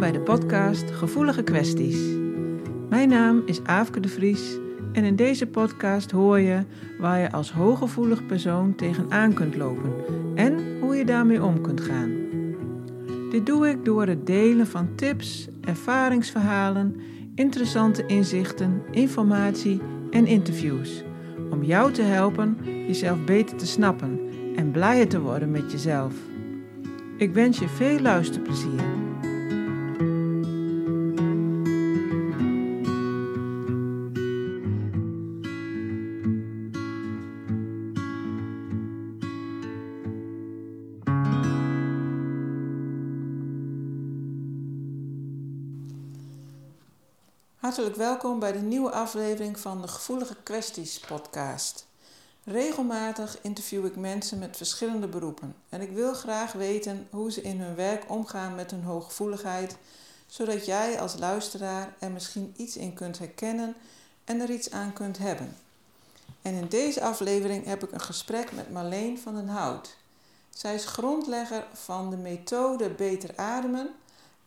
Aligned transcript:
bij 0.00 0.12
de 0.12 0.20
podcast 0.20 0.90
Gevoelige 0.90 1.42
Kwesties. 1.42 1.98
Mijn 2.88 3.08
naam 3.08 3.42
is 3.46 3.64
Aafke 3.64 4.00
de 4.00 4.08
Vries 4.08 4.58
en 4.92 5.04
in 5.04 5.16
deze 5.16 5.46
podcast 5.46 6.10
hoor 6.10 6.38
je 6.38 6.64
waar 6.98 7.18
je 7.18 7.32
als 7.32 7.52
hooggevoelig 7.52 8.26
persoon 8.26 8.74
tegenaan 8.74 9.32
kunt 9.32 9.56
lopen 9.56 9.92
en 10.34 10.78
hoe 10.80 10.96
je 10.96 11.04
daarmee 11.04 11.42
om 11.42 11.60
kunt 11.60 11.80
gaan. 11.80 12.10
Dit 13.30 13.46
doe 13.46 13.68
ik 13.68 13.84
door 13.84 14.06
het 14.06 14.26
delen 14.26 14.66
van 14.66 14.94
tips, 14.94 15.48
ervaringsverhalen, 15.60 16.96
interessante 17.34 18.06
inzichten, 18.06 18.82
informatie 18.90 19.80
en 20.10 20.26
interviews. 20.26 21.04
Om 21.50 21.64
jou 21.64 21.92
te 21.92 22.02
helpen 22.02 22.56
jezelf 22.86 23.24
beter 23.24 23.56
te 23.56 23.66
snappen 23.66 24.20
en 24.56 24.70
blijer 24.70 25.08
te 25.08 25.20
worden 25.20 25.50
met 25.50 25.72
jezelf. 25.72 26.14
Ik 27.16 27.34
wens 27.34 27.58
je 27.58 27.68
veel 27.68 28.00
luisterplezier. 28.00 29.09
Hartelijk 47.70 47.96
welkom 47.96 48.38
bij 48.38 48.52
de 48.52 48.58
nieuwe 48.58 48.90
aflevering 48.90 49.60
van 49.60 49.82
de 49.82 49.88
Gevoelige 49.88 50.36
Kwesties 50.42 50.98
podcast. 50.98 51.86
Regelmatig 52.44 53.38
interview 53.42 53.84
ik 53.84 53.96
mensen 53.96 54.38
met 54.38 54.56
verschillende 54.56 55.06
beroepen 55.06 55.54
en 55.68 55.80
ik 55.80 55.90
wil 55.90 56.14
graag 56.14 56.52
weten 56.52 57.06
hoe 57.10 57.32
ze 57.32 57.42
in 57.42 57.60
hun 57.60 57.74
werk 57.74 58.10
omgaan 58.10 58.54
met 58.54 58.70
hun 58.70 58.82
hooggevoeligheid, 58.82 59.76
zodat 60.26 60.66
jij 60.66 61.00
als 61.00 61.18
luisteraar 61.18 61.94
er 61.98 62.10
misschien 62.10 62.54
iets 62.56 62.76
in 62.76 62.94
kunt 62.94 63.18
herkennen 63.18 63.74
en 64.24 64.40
er 64.40 64.50
iets 64.50 64.70
aan 64.70 64.92
kunt 64.92 65.18
hebben. 65.18 65.56
En 66.42 66.54
in 66.54 66.68
deze 66.68 67.02
aflevering 67.02 67.64
heb 67.64 67.82
ik 67.82 67.92
een 67.92 68.00
gesprek 68.00 68.52
met 68.52 68.70
Marleen 68.70 69.18
van 69.18 69.34
den 69.34 69.48
Hout. 69.48 69.96
Zij 70.50 70.74
is 70.74 70.84
grondlegger 70.84 71.66
van 71.72 72.10
de 72.10 72.16
methode 72.16 72.90
Beter 72.90 73.30
Ademen 73.36 73.90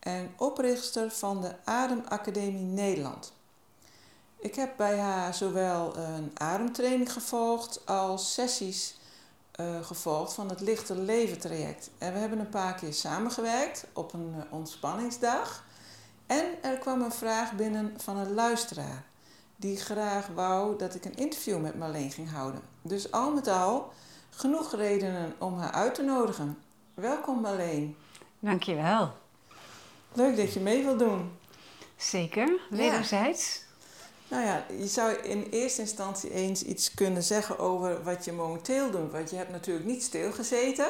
en 0.04 0.34
oprichter 0.38 1.12
van 1.12 1.42
de 1.42 1.56
Ademacademie 1.64 2.64
Nederland. 2.64 3.34
Ik 4.40 4.56
heb 4.56 4.74
bij 4.78 5.00
haar 5.00 5.34
zowel 5.34 5.98
een 5.98 6.32
ademtraining 6.34 7.14
gevolgd 7.14 7.86
als 7.86 8.34
sessies 8.34 8.98
uh, 9.60 9.84
gevolgd 9.84 10.34
van 10.34 10.50
het 10.50 10.62
Lichter 10.62 10.96
Leven 10.98 11.40
traject. 11.40 11.90
En 11.98 12.14
we 12.14 12.20
hebben 12.20 12.40
een 12.40 12.50
paar 12.50 12.76
keer 12.76 12.94
samengewerkt 12.94 13.86
op 13.94 14.14
een 14.14 14.34
uh, 14.38 14.44
ontspanningsdag. 14.50 15.64
En 16.26 16.46
er 16.62 16.78
kwam 16.78 17.02
een 17.02 17.12
vraag 17.12 17.54
binnen 17.54 17.94
van 17.98 18.18
een 18.18 18.34
luisteraar 18.34 19.04
die 19.56 19.78
graag 19.78 20.28
wou 20.28 20.78
dat 20.78 20.96
ik 20.96 21.06
een 21.06 21.16
interview 21.16 21.62
met 21.62 21.78
Marleen 21.78 22.12
ging 22.12 22.32
houden. 22.32 22.62
Dus 22.82 23.12
al 23.12 23.32
met 23.32 23.48
al 23.48 23.94
genoeg 24.30 24.76
redenen 24.76 25.34
om 25.38 25.58
haar 25.58 25.72
uit 25.72 25.96
te 25.96 26.04
nodigen. 26.04 26.58
Welkom 26.94 27.42
Marleen. 27.42 27.96
Dankjewel. 28.40 29.23
Leuk 30.14 30.38
dat 30.38 30.54
je 30.54 30.60
mee 30.60 30.84
wilt 30.84 31.00
doen. 31.00 31.32
Zeker, 31.96 32.60
wederzijds. 32.70 33.62
Nou 34.28 34.46
ja, 34.46 34.66
je 34.78 34.88
zou 34.88 35.14
in 35.14 35.48
eerste 35.52 35.82
instantie 35.82 36.32
eens 36.32 36.64
iets 36.64 36.94
kunnen 36.94 37.24
zeggen 37.24 37.60
over 37.60 38.04
wat 38.04 38.26
je 38.26 38.32
momenteel 38.32 38.92
doet. 38.92 39.12
Want 39.12 39.30
je 39.30 39.36
hebt 39.36 39.52
natuurlijk 39.52 39.86
niet 39.86 40.04
stilgezeten. 40.04 40.88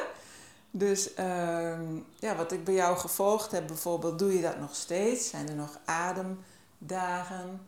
Dus 0.70 1.10
uh, 1.18 1.78
ja, 2.18 2.36
wat 2.36 2.52
ik 2.52 2.64
bij 2.64 2.74
jou 2.74 2.96
gevolgd 2.96 3.50
heb, 3.50 3.66
bijvoorbeeld, 3.66 4.18
doe 4.18 4.34
je 4.34 4.42
dat 4.42 4.60
nog 4.60 4.74
steeds? 4.74 5.28
Zijn 5.28 5.48
er 5.48 5.54
nog 5.54 5.78
ademdagen? 5.84 7.66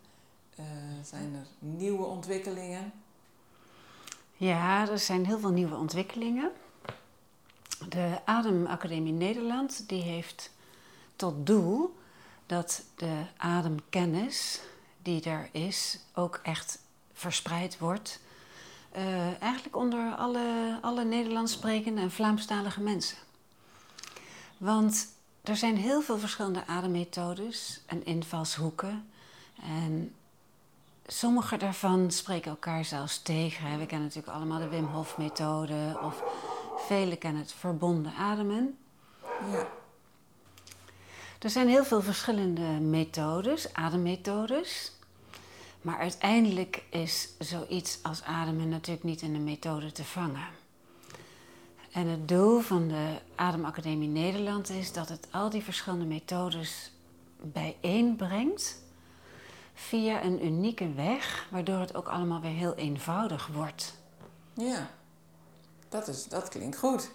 Uh, 0.59 0.65
zijn 1.03 1.35
er 1.35 1.47
nieuwe 1.59 2.05
ontwikkelingen? 2.05 2.93
Ja, 4.37 4.89
er 4.89 4.99
zijn 4.99 5.27
heel 5.27 5.39
veel 5.39 5.51
nieuwe 5.51 5.77
ontwikkelingen. 5.77 6.51
De 7.89 8.19
Ademacademie 8.25 9.13
Nederland 9.13 9.89
die 9.89 10.03
heeft 10.03 10.51
tot 11.17 11.47
doel 11.47 11.97
dat 12.47 12.85
de 12.95 13.23
ademkennis 13.37 14.61
die 15.03 15.23
er 15.23 15.49
is 15.53 15.99
ook 16.15 16.41
echt 16.43 16.79
verspreid 17.13 17.79
wordt. 17.79 18.21
Uh, 18.97 19.43
eigenlijk 19.43 19.77
onder 19.77 20.15
alle, 20.15 20.79
alle 20.81 21.05
Nederlands 21.05 21.53
sprekende 21.53 22.01
en 22.01 22.11
Vlaamstalige 22.11 22.81
mensen. 22.81 23.19
Want 24.59 25.09
er 25.43 25.57
zijn 25.57 25.77
heel 25.77 26.03
veel 26.03 26.19
verschillende 26.19 26.67
ademmethodes 26.67 27.81
en 27.87 28.05
invalshoeken. 28.05 29.11
En 29.63 30.15
sommige 31.07 31.57
daarvan 31.57 32.11
spreken 32.11 32.51
elkaar 32.51 32.85
zelfs 32.85 33.23
tegen. 33.23 33.79
We 33.79 33.87
kennen 33.87 34.07
natuurlijk 34.07 34.37
allemaal 34.37 34.59
de 34.59 34.69
Wim 34.69 34.85
Hof 34.85 35.19
methode 35.19 35.99
of 36.03 36.23
velen 36.77 37.19
kennen 37.19 37.43
het 37.43 37.53
verbonden 37.53 38.13
ademen. 38.15 38.79
Ja. 39.51 39.67
Er 41.39 41.51
zijn 41.51 41.69
heel 41.69 41.85
veel 41.85 42.03
verschillende 42.03 42.81
methodes, 42.81 43.75
ademmethodes. 43.75 44.93
Maar 45.81 45.99
uiteindelijk 45.99 46.83
is 46.91 47.29
zoiets 47.39 47.99
als 48.03 48.23
ademen 48.23 48.69
natuurlijk 48.69 49.05
niet 49.05 49.23
in 49.23 49.35
een 49.35 49.45
methode 49.45 49.93
te 49.93 50.05
vangen. 50.05 50.49
En 51.93 52.07
het 52.07 52.29
doel 52.29 52.61
van 52.61 52.89
de 52.89 53.19
Ademacademie 53.35 54.09
Nederland 54.09 54.71
is 54.71 54.93
dat 54.93 55.09
het 55.09 55.29
al 55.31 55.51
die 55.51 55.63
verschillende 55.63 56.05
methodes 56.05 56.93
bijeenbrengt 57.43 58.83
via 59.75 60.25
een 60.25 60.47
unieke 60.47 60.93
weg, 60.93 61.47
waardoor 61.51 61.79
het 61.79 61.95
ook 61.95 62.09
allemaal 62.09 62.41
weer 62.41 62.51
heel 62.51 62.75
eenvoudig 62.75 63.47
wordt. 63.47 63.95
Ja, 64.55 64.91
dat, 65.89 66.09
is, 66.09 66.25
dat 66.25 66.49
klinkt 66.49 66.79
goed. 66.79 67.11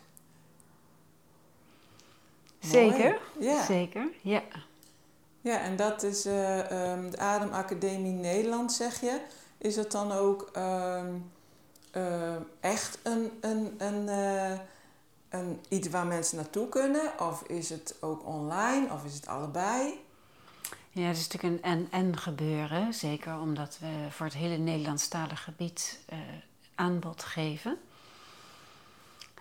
Zeker, 2.62 3.20
ja. 3.40 3.64
zeker, 3.66 4.10
ja. 4.22 4.42
Ja, 5.42 5.60
en 5.60 5.76
dat 5.76 6.04
is 6.04 6.26
uh, 6.26 6.58
um, 6.58 7.12
de 7.12 7.18
Ademacademie 7.18 8.14
Nederland, 8.14 8.74
zeg 8.74 9.02
je. 9.02 9.22
Is 9.58 9.76
het 9.76 9.92
dan 9.92 10.12
ook 10.12 10.50
um, 10.58 11.32
uh, 11.96 12.36
echt 12.60 13.00
een, 13.04 13.32
een, 13.42 13.76
een, 13.78 14.08
uh, 14.08 14.60
een, 15.30 15.60
iets 15.70 15.90
waar 15.90 16.08
mensen 16.08 16.36
naartoe 16.38 16.70
kunnen? 16.70 17.20
Of 17.20 17.44
is 17.44 17.70
het 17.70 17.96
ook 18.00 18.26
online? 18.26 18.94
Of 18.94 19.06
is 19.06 19.14
het 19.14 19.28
allebei? 19.28 20.00
Ja, 20.92 21.08
het 21.08 21.18
is 21.18 21.28
natuurlijk 21.28 21.64
een 21.64 21.72
en-en 21.72 22.18
gebeuren. 22.18 22.94
Zeker 22.94 23.40
omdat 23.40 23.78
we 23.80 24.08
voor 24.10 24.26
het 24.26 24.36
hele 24.36 24.58
Nederlandstalige 24.58 25.44
gebied 25.44 26.00
aanbod 26.76 27.24
geven. 27.24 27.78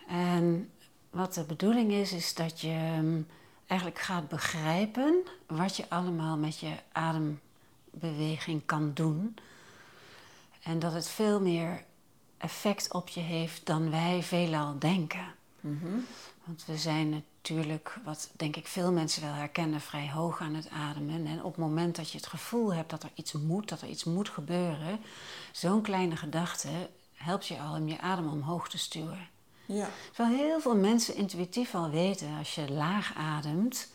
En 0.08 0.70
wat 1.10 1.34
de 1.34 1.44
bedoeling 1.44 1.92
is, 1.92 2.12
is 2.12 2.34
dat 2.34 2.60
je 2.60 2.94
um, 2.98 3.26
eigenlijk 3.66 4.00
gaat 4.00 4.28
begrijpen 4.28 5.22
wat 5.46 5.76
je 5.76 5.88
allemaal 5.88 6.36
met 6.36 6.58
je 6.58 6.74
adembeweging 6.92 8.62
kan 8.66 8.90
doen. 8.94 9.36
En 10.62 10.78
dat 10.78 10.92
het 10.92 11.08
veel 11.08 11.40
meer 11.40 11.84
effect 12.38 12.92
op 12.92 13.08
je 13.08 13.20
heeft 13.20 13.66
dan 13.66 13.90
wij 13.90 14.22
veelal 14.22 14.78
denken. 14.78 15.34
Mm 15.60 16.06
Want 16.44 16.64
we 16.66 16.76
zijn 16.76 17.10
natuurlijk, 17.10 17.98
wat 18.04 18.30
denk 18.36 18.56
ik 18.56 18.66
veel 18.66 18.92
mensen 18.92 19.22
wel 19.22 19.32
herkennen, 19.32 19.80
vrij 19.80 20.10
hoog 20.10 20.40
aan 20.40 20.54
het 20.54 20.70
ademen. 20.70 21.26
En 21.26 21.42
op 21.42 21.50
het 21.50 21.60
moment 21.60 21.96
dat 21.96 22.10
je 22.10 22.18
het 22.18 22.26
gevoel 22.26 22.74
hebt 22.74 22.90
dat 22.90 23.02
er 23.02 23.10
iets 23.14 23.32
moet, 23.32 23.68
dat 23.68 23.80
er 23.80 23.88
iets 23.88 24.04
moet 24.04 24.28
gebeuren, 24.28 25.00
zo'n 25.52 25.82
kleine 25.82 26.16
gedachte 26.16 26.68
helpt 27.14 27.46
je 27.46 27.58
al 27.58 27.74
om 27.74 27.88
je 27.88 28.00
adem 28.00 28.28
omhoog 28.28 28.68
te 28.68 28.78
stuwen. 28.78 29.28
Ja. 29.72 29.88
Terwijl 30.12 30.36
heel 30.36 30.60
veel 30.60 30.76
mensen 30.76 31.16
intuïtief 31.16 31.74
al 31.74 31.90
weten, 31.90 32.38
als 32.38 32.54
je 32.54 32.70
laag 32.70 33.14
ademt, 33.16 33.92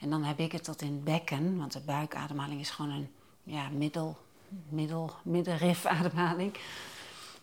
en 0.00 0.10
dan 0.10 0.24
heb 0.24 0.38
ik 0.38 0.52
het 0.52 0.64
tot 0.64 0.82
in 0.82 0.92
het 0.92 1.04
bekken, 1.04 1.56
want 1.58 1.72
de 1.72 1.80
buikademhaling 1.80 2.60
is 2.60 2.70
gewoon 2.70 2.90
een 2.90 3.08
ja, 3.42 3.68
middel, 3.68 4.16
middel, 4.68 5.10
middenrifademhaling. 5.22 6.56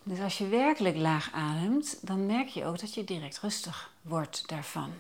Dus 0.04 0.20
als 0.20 0.38
je 0.38 0.48
werkelijk 0.48 0.96
laag 0.96 1.32
ademt, 1.34 1.98
dan 2.02 2.26
merk 2.26 2.48
je 2.48 2.66
ook 2.66 2.80
dat 2.80 2.94
je 2.94 3.04
direct 3.04 3.40
rustig 3.40 3.94
wordt 4.02 4.48
daarvan. 4.48 4.92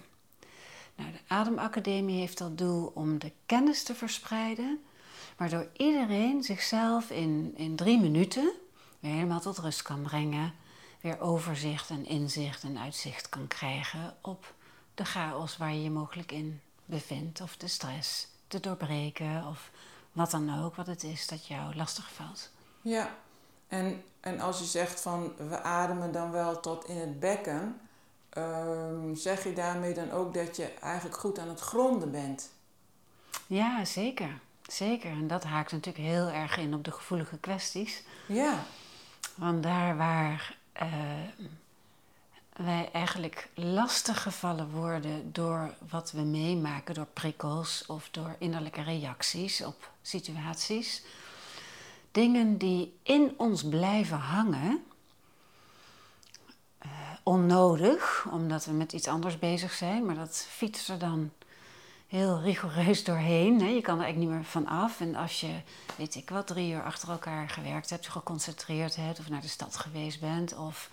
Nou, 0.95 1.11
de 1.11 1.19
Ademacademie 1.27 2.19
heeft 2.19 2.41
als 2.41 2.51
doel 2.55 2.91
om 2.93 3.19
de 3.19 3.31
kennis 3.45 3.83
te 3.83 3.95
verspreiden, 3.95 4.83
waardoor 5.37 5.67
iedereen 5.77 6.43
zichzelf 6.43 7.09
in, 7.09 7.53
in 7.55 7.75
drie 7.75 7.99
minuten 7.99 8.51
weer 8.99 9.13
helemaal 9.13 9.39
tot 9.39 9.57
rust 9.57 9.81
kan 9.81 10.01
brengen 10.01 10.53
weer 11.03 11.19
overzicht 11.19 11.89
en 11.89 12.05
inzicht 12.05 12.63
en 12.63 12.77
uitzicht 12.77 13.29
kan 13.29 13.47
krijgen 13.47 14.15
op 14.21 14.53
de 14.93 15.05
chaos 15.05 15.57
waar 15.57 15.73
je 15.73 15.83
je 15.83 15.89
mogelijk 15.89 16.31
in 16.31 16.61
bevindt, 16.85 17.41
of 17.41 17.57
de 17.57 17.67
stress 17.67 18.27
te 18.47 18.59
doorbreken, 18.59 19.47
of 19.47 19.71
wat 20.11 20.31
dan 20.31 20.63
ook 20.63 20.75
wat 20.75 20.87
het 20.87 21.03
is 21.03 21.27
dat 21.27 21.47
jou 21.47 21.75
lastig 21.75 22.13
valt. 22.13 22.51
Ja, 22.81 23.15
en, 23.67 24.03
en 24.19 24.39
als 24.39 24.59
je 24.59 24.65
zegt 24.65 25.01
van 25.01 25.33
we 25.49 25.61
ademen 25.61 26.11
dan 26.11 26.31
wel 26.31 26.59
tot 26.59 26.85
in 26.85 26.97
het 26.97 27.19
bekken, 27.19 27.79
um, 28.37 29.15
zeg 29.15 29.43
je 29.43 29.53
daarmee 29.53 29.93
dan 29.93 30.11
ook 30.11 30.33
dat 30.33 30.55
je 30.55 30.73
eigenlijk 30.73 31.17
goed 31.17 31.39
aan 31.39 31.49
het 31.49 31.59
gronden 31.59 32.11
bent? 32.11 32.51
Ja, 33.47 33.85
zeker. 33.85 34.39
Zeker. 34.61 35.11
En 35.11 35.27
dat 35.27 35.43
haakt 35.43 35.71
natuurlijk 35.71 36.05
heel 36.05 36.27
erg 36.27 36.57
in 36.57 36.73
op 36.73 36.83
de 36.83 36.91
gevoelige 36.91 37.37
kwesties. 37.37 38.03
Ja. 38.27 38.63
Want 39.35 39.63
daar 39.63 39.97
waar 39.97 40.57
eh, 40.73 40.87
wij 42.53 42.89
eigenlijk 42.91 43.49
lastig 43.53 44.21
gevallen 44.21 44.69
worden 44.69 45.33
door 45.33 45.73
wat 45.89 46.11
we 46.11 46.21
meemaken, 46.21 46.93
door 46.93 47.07
prikkels 47.13 47.85
of 47.85 48.09
door 48.11 48.35
innerlijke 48.39 48.81
reacties 48.81 49.63
op 49.63 49.91
situaties, 50.01 51.03
dingen 52.11 52.57
die 52.57 52.97
in 53.03 53.33
ons 53.37 53.67
blijven 53.67 54.17
hangen, 54.17 54.83
eh, 56.77 56.89
onnodig, 57.23 58.25
omdat 58.31 58.65
we 58.65 58.71
met 58.71 58.93
iets 58.93 59.07
anders 59.07 59.39
bezig 59.39 59.73
zijn, 59.73 60.05
maar 60.05 60.15
dat 60.15 60.47
fietst 60.49 60.89
er 60.89 60.99
dan 60.99 61.31
heel 62.13 62.41
rigoureus 62.41 63.03
doorheen. 63.03 63.61
Hè. 63.61 63.67
Je 63.67 63.81
kan 63.81 63.97
er 63.97 64.03
eigenlijk 64.03 64.17
niet 64.17 64.39
meer 64.39 64.49
van 64.49 64.67
af. 64.67 64.99
En 64.99 65.15
als 65.15 65.39
je, 65.39 65.61
weet 65.97 66.15
ik 66.15 66.29
wat, 66.29 66.47
drie 66.47 66.71
uur 66.71 66.83
achter 66.83 67.09
elkaar 67.09 67.49
gewerkt 67.49 67.89
hebt, 67.89 68.09
geconcentreerd 68.09 68.95
hebt, 68.95 69.19
of 69.19 69.29
naar 69.29 69.41
de 69.41 69.47
stad 69.47 69.77
geweest 69.77 70.19
bent, 70.19 70.57
of 70.57 70.89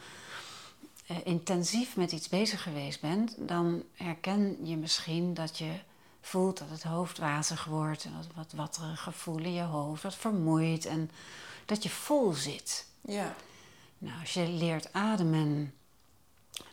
eh, 1.07 1.17
intensief 1.25 1.97
met 1.97 2.13
iets 2.13 2.29
bezig 2.29 2.63
geweest 2.63 3.01
bent, 3.01 3.35
dan 3.39 3.83
herken 3.95 4.57
je 4.63 4.77
misschien 4.77 5.35
dat 5.35 5.59
je 5.59 5.73
voelt 6.21 6.59
dat 6.59 6.71
het 6.71 6.83
hoofd 6.83 7.19
wazig 7.19 7.65
wordt, 7.65 8.05
en 8.05 8.13
dat 8.17 8.27
wat 8.35 8.53
watterig 8.53 9.01
gevoel 9.01 9.39
in 9.39 9.53
je 9.53 9.63
hoofd, 9.63 10.03
wat 10.03 10.15
vermoeid 10.15 10.87
en 10.87 11.11
dat 11.65 11.83
je 11.83 11.91
vol 11.91 12.33
zit. 12.33 12.87
Ja. 13.01 13.35
Nou, 13.99 14.21
als 14.21 14.35
je 14.35 14.49
leert 14.49 14.93
ademen 14.93 15.75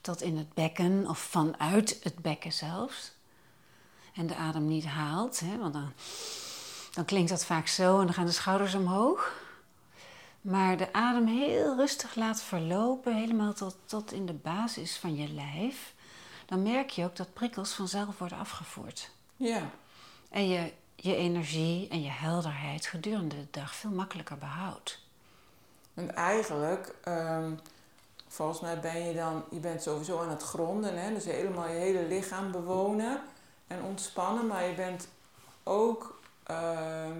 tot 0.01 0.21
in 0.21 0.37
het 0.37 0.53
bekken 0.53 1.09
of 1.09 1.19
vanuit 1.19 1.99
het 2.03 2.15
bekken 2.15 2.53
zelfs, 2.53 3.15
en 4.17 4.27
de 4.27 4.35
adem 4.35 4.67
niet 4.67 4.85
haalt, 4.85 5.39
hè, 5.39 5.57
want 5.57 5.73
dan, 5.73 5.91
dan 6.93 7.05
klinkt 7.05 7.29
dat 7.29 7.45
vaak 7.45 7.67
zo 7.67 7.99
en 7.99 8.05
dan 8.05 8.13
gaan 8.13 8.25
de 8.25 8.31
schouders 8.31 8.75
omhoog. 8.75 9.33
Maar 10.41 10.77
de 10.77 10.93
adem 10.93 11.27
heel 11.27 11.75
rustig 11.75 12.15
laat 12.15 12.41
verlopen, 12.41 13.15
helemaal 13.15 13.53
tot, 13.53 13.75
tot 13.85 14.11
in 14.11 14.25
de 14.25 14.33
basis 14.33 14.97
van 14.97 15.15
je 15.15 15.27
lijf, 15.27 15.93
dan 16.45 16.61
merk 16.63 16.89
je 16.89 17.03
ook 17.03 17.15
dat 17.15 17.33
prikkels 17.33 17.73
vanzelf 17.73 18.17
worden 18.17 18.37
afgevoerd. 18.37 19.09
Ja. 19.35 19.69
En 20.29 20.47
je 20.47 20.71
je 20.99 21.15
energie 21.15 21.87
en 21.87 22.01
je 22.01 22.09
helderheid 22.09 22.85
gedurende 22.85 23.35
de 23.35 23.47
dag 23.51 23.75
veel 23.75 23.89
makkelijker 23.89 24.37
behoudt. 24.37 24.99
En 25.93 26.15
eigenlijk, 26.15 26.95
ehm, 27.03 27.51
volgens 28.27 28.59
mij 28.59 28.79
ben 28.79 29.05
je 29.05 29.13
dan, 29.13 29.43
je 29.51 29.59
bent 29.59 29.81
sowieso 29.81 30.21
aan 30.21 30.29
het 30.29 30.43
gronden, 30.43 31.01
hè? 31.01 31.13
dus 31.13 31.25
helemaal 31.25 31.67
je 31.67 31.75
hele 31.75 32.07
lichaam 32.07 32.51
bewonen 32.51 33.21
en 33.67 33.81
ontspannen, 33.83 34.47
maar 34.47 34.67
je 34.67 34.73
bent 34.73 35.07
ook 35.63 36.19
ehm, 36.43 37.15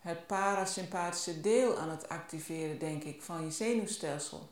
het 0.00 0.26
parasympathische 0.26 1.40
deel 1.40 1.78
aan 1.78 1.90
het 1.90 2.08
activeren, 2.08 2.78
denk 2.78 3.02
ik, 3.04 3.22
van 3.22 3.44
je 3.44 3.50
zenuwstelsel. 3.50 4.48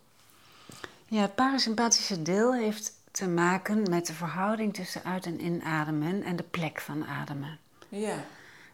Ja, 1.06 1.20
het 1.20 1.34
parasympathische 1.34 2.22
deel 2.22 2.54
heeft 2.54 2.92
te 3.10 3.28
maken 3.28 3.90
met 3.90 4.06
de 4.06 4.12
verhouding 4.12 4.74
tussen 4.74 5.04
uit- 5.04 5.26
en 5.26 5.44
inademen 5.44 6.22
en 6.22 6.36
de 6.36 6.42
plek 6.42 6.80
van 6.80 7.06
ademen. 7.06 7.58
Ja, 7.88 8.16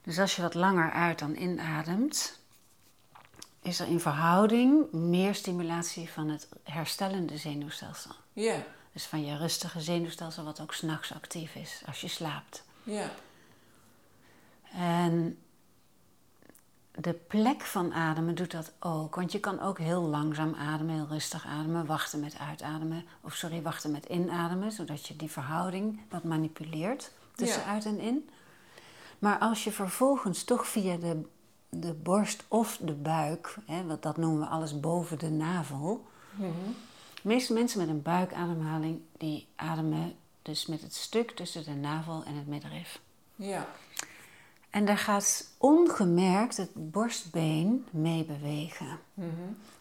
Dus 0.03 0.19
als 0.19 0.37
je 0.37 0.43
wat 0.43 0.55
langer 0.55 0.91
uit 0.91 1.19
dan 1.19 1.37
inademt, 1.37 2.39
is 3.63 3.81
er 3.81 3.87
in 3.87 4.01
verhouding 4.01 4.93
meer 4.93 5.35
stimulatie 5.35 6.11
van 6.11 6.29
het 6.29 6.49
herstellende 6.63 7.37
zenuwstelsel. 7.37 8.15
ja, 8.33 8.63
Dus 8.95 9.05
van 9.07 9.25
je 9.25 9.37
rustige 9.37 9.81
zenuwstelsel, 9.81 10.45
wat 10.45 10.61
ook 10.61 10.73
s'nachts 10.75 11.15
actief 11.15 11.55
is 11.55 11.83
als 11.87 12.01
je 12.01 12.09
slaapt. 12.09 12.65
ja, 12.83 13.11
En 14.73 15.39
de 16.91 17.13
plek 17.13 17.61
van 17.63 17.93
ademen 17.93 18.35
doet 18.35 18.51
dat 18.51 18.73
ook. 18.79 19.15
Want 19.15 19.33
je 19.33 19.41
kan 19.41 19.61
ook 19.61 19.79
heel 19.79 20.03
langzaam 20.03 20.55
ademen, 20.55 20.95
heel 20.95 21.07
rustig 21.09 21.47
ademen, 21.47 21.87
wachten 21.87 22.21
met 22.21 22.39
uitademen. 22.39 23.05
Of 23.21 23.35
sorry, 23.35 23.63
wachten 23.63 23.91
met 23.91 24.05
inademen, 24.05 24.73
zodat 24.73 25.07
je 25.07 25.17
die 25.17 25.31
verhouding 25.31 26.01
wat 26.11 26.25
manipuleert 26.25 27.11
tussen 27.35 27.61
Ja. 27.63 27.67
uit 27.69 27.85
en 27.85 27.99
in. 27.99 28.29
Maar 29.19 29.39
als 29.39 29.65
je 29.65 29.73
vervolgens 29.73 30.45
toch 30.45 30.67
via 30.67 30.97
de, 30.97 31.21
de 31.69 31.93
borst 31.93 32.45
of 32.49 32.79
de 32.81 32.93
buik, 32.95 33.57
hè, 33.67 33.85
want 33.87 34.03
dat 34.03 34.17
noemen 34.17 34.41
we 34.41 34.47
alles 34.47 34.81
boven 34.81 35.19
de 35.19 35.31
navel. 35.31 36.07
Mhm. 36.31 36.51
De 37.25 37.31
meeste 37.31 37.53
mensen 37.53 37.79
met 37.79 37.89
een 37.89 38.03
buikademhaling, 38.03 39.01
die 39.17 39.47
ademen 39.57 40.15
dus 40.43 40.67
met 40.67 40.81
het 40.83 40.95
stuk 40.95 41.31
tussen 41.31 41.65
de 41.65 41.75
navel 41.75 42.23
en 42.25 42.35
het 42.35 42.47
middenrif. 42.47 43.01
ja, 43.37 43.67
En 44.71 44.85
daar 44.85 44.99
gaat 44.99 45.51
ongemerkt 45.59 46.57
het 46.57 46.91
borstbeen 46.91 47.87
mee 47.91 48.25
bewegen. 48.25 48.99
Mhm. 49.15 49.31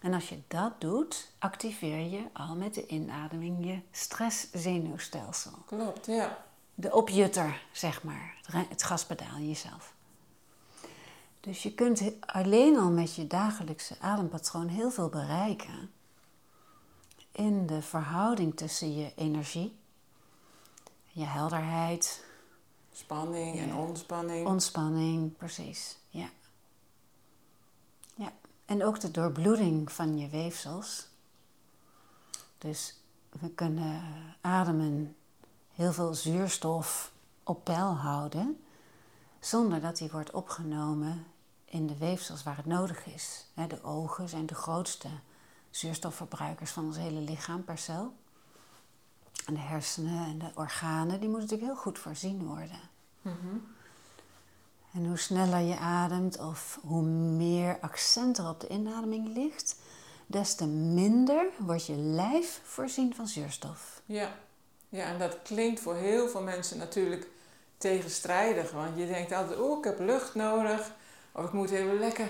En 0.02 0.14
als 0.14 0.30
je 0.30 0.40
dat 0.48 0.82
doet, 0.82 1.32
activeer 1.40 2.10
je 2.10 2.24
al 2.34 2.56
met 2.56 2.74
de 2.74 2.88
inademing 2.88 3.66
je 3.66 3.80
stresszenuwstelsel. 3.92 5.52
klopt, 5.66 6.06
ja. 6.06 6.44
De 6.76 6.94
opjutter, 6.94 7.62
zeg 7.72 8.04
maar. 8.04 8.38
Het 8.70 8.84
gaspedaal 8.84 9.38
in 9.38 9.48
jezelf. 9.48 9.94
Dus 11.40 11.64
je 11.64 11.74
kunt 11.74 12.02
alleen 12.20 12.78
al 12.78 12.90
met 12.92 13.16
je 13.16 13.28
dagelijkse 13.28 13.96
adempatroon 14.00 14.68
heel 14.68 14.92
veel 14.92 15.10
bereiken. 15.10 15.92
In 17.34 17.66
de 17.68 17.82
verhouding 17.82 18.58
tussen 18.58 18.96
je 18.96 19.12
energie, 19.16 19.80
je 21.12 21.26
helderheid, 21.26 22.24
Spanning 22.94 23.60
en 23.60 23.76
ontspanning. 23.76 24.48
Ontspanning, 24.48 25.38
precies. 25.38 25.98
Ja. 26.10 26.30
ja. 28.16 28.34
En 28.66 28.86
ook 28.86 29.00
de 29.00 29.12
doorbloeding 29.12 29.92
van 29.92 30.18
je 30.18 30.30
weefsels. 30.30 31.08
Dus 32.58 33.00
we 33.30 33.50
kunnen 33.50 34.02
ademen 34.42 35.16
heel 35.74 35.94
veel 35.94 36.14
zuurstof 36.14 37.12
op 37.44 37.64
peil 37.64 37.96
houden, 37.96 38.64
zonder 39.40 39.82
dat 39.82 39.98
die 39.98 40.12
wordt 40.12 40.32
opgenomen 40.32 41.26
in 41.66 41.88
de 41.88 41.98
weefsels 41.98 42.44
waar 42.44 42.58
het 42.58 42.66
nodig 42.66 43.06
is. 43.06 43.46
De 43.68 43.84
ogen 43.84 44.30
zijn 44.30 44.46
de 44.46 44.56
grootste 44.56 45.08
zuurstofverbruikers 45.76 46.72
van 46.72 46.86
ons 46.86 46.98
hele 46.98 47.20
lichaam 47.20 47.64
per 47.64 47.78
cel. 47.78 48.14
En 49.46 49.54
de 49.54 49.60
hersenen 49.60 50.26
en 50.26 50.40
de 50.40 50.52
organen, 50.56 51.20
die 51.20 51.30
moeten 51.30 51.50
natuurlijk 51.50 51.72
heel 51.72 51.82
goed 51.82 52.00
voorzien 52.00 52.46
worden. 52.46 52.80
Mhm. 53.22 53.58
En 54.94 55.06
hoe 55.06 55.18
sneller 55.18 55.60
je 55.60 55.78
ademt 55.78 56.40
of 56.40 56.80
hoe 56.82 57.02
meer 57.02 57.78
accent 57.82 58.38
er 58.38 58.50
op 58.50 58.60
de 58.60 58.68
inademing 58.68 59.28
ligt, 59.28 59.76
des 60.28 60.56
te 60.56 60.66
minder 60.68 61.46
wordt 61.58 61.86
je 61.86 61.96
lijf 61.96 62.62
voorzien 62.64 63.16
van 63.16 63.28
zuurstof. 63.28 64.02
Ja. 64.06 64.36
ja, 64.90 65.06
en 65.06 65.20
dat 65.20 65.42
klinkt 65.42 65.80
voor 65.80 65.96
heel 65.96 66.28
veel 66.28 66.42
mensen 66.42 66.78
natuurlijk 66.78 67.28
tegenstrijdig. 67.78 68.72
Want 68.72 68.98
je 68.98 69.08
denkt 69.08 69.32
altijd, 69.32 69.60
oeh, 69.60 69.78
ik 69.78 69.84
heb 69.84 70.00
lucht 70.00 70.36
nodig. 70.36 70.92
Of 71.36 71.46
ik 71.46 71.52
moet 71.52 71.70
even 71.72 72.00
lekker 72.00 72.30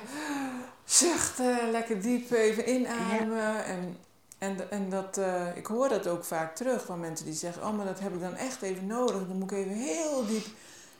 zuchten, 0.85 1.71
lekker 1.71 2.01
diep 2.01 2.31
even 2.31 2.69
inademen. 2.69 3.65
En, 3.65 3.97
en, 4.37 4.71
en 4.71 4.89
dat, 4.89 5.17
eh, 5.17 5.57
ik 5.57 5.65
hoor 5.65 5.89
dat 5.89 6.07
ook 6.07 6.23
vaak 6.23 6.55
terug 6.55 6.85
van 6.85 6.99
mensen 6.99 7.25
die 7.25 7.35
zeggen, 7.35 7.63
oh, 7.67 7.75
maar 7.77 7.85
dat 7.85 7.99
heb 7.99 8.13
ik 8.13 8.19
dan 8.19 8.35
echt 8.35 8.61
even 8.61 8.87
nodig. 8.87 9.27
Dan 9.27 9.37
moet 9.37 9.51
ik 9.51 9.57
even 9.57 9.73
heel 9.73 10.25
diep 10.25 10.45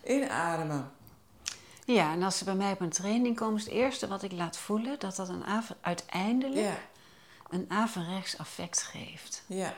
inademen. 0.04 0.92
Ja, 1.86 2.12
en 2.12 2.24
als 2.24 2.38
ze 2.38 2.44
bij 2.44 2.56
mij 2.56 2.72
op 2.72 2.80
een 2.80 2.90
training 2.90 3.36
komen, 3.36 3.58
is 3.58 3.64
het 3.64 3.74
eerste 3.74 4.08
wat 4.08 4.24
ik 4.24 4.32
laat 4.32 4.58
voelen 4.58 5.00
dat 5.00 5.16
dat 5.16 5.30
een 5.30 5.44
uiteindelijk 5.82 6.62
Ja, 6.62 6.78
een 7.50 7.66
averechts 7.68 8.38
affect 8.38 8.82
geeft. 8.84 9.44
ja. 9.48 9.74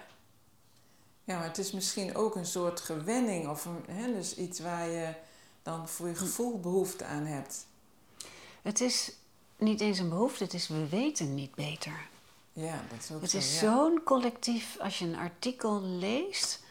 Ja, 1.24 1.36
maar 1.38 1.48
het 1.48 1.58
is 1.58 1.72
misschien 1.72 2.16
ook 2.16 2.36
een 2.36 2.46
soort 2.46 2.80
gewenning 2.80 3.48
of 3.48 3.66
een, 3.66 3.84
hè, 3.88 4.14
dus 4.14 4.36
iets 4.36 4.60
waar 4.60 4.88
je 4.90 5.14
dan 5.64 5.88
voor 5.90 6.08
je 6.08 6.16
gevoel 6.16 6.60
behoefte 6.60 7.06
aan 7.06 7.26
hebt. 7.26 7.66
Het 8.66 8.82
is 8.82 9.12
niet 9.58 9.82
eens 9.82 10.00
een 10.00 10.10
behoefte, 10.10 10.44
het 10.44 10.54
is 10.54 10.68
we 10.68 10.90
weten 10.90 11.36
niet 11.36 11.56
beter. 11.56 12.08
Ja, 12.54 12.82
dat 12.90 13.00
is 13.00 13.12
ook 13.12 13.22
Het 13.22 13.30
zo. 13.30 13.38
is 13.38 13.60
ja. 13.60 13.60
zo'n 13.60 14.04
collectief, 14.04 14.78
als 14.80 15.00
je 15.00 15.06
een 15.06 15.16
artikel 15.16 15.82
leest, 15.82 16.64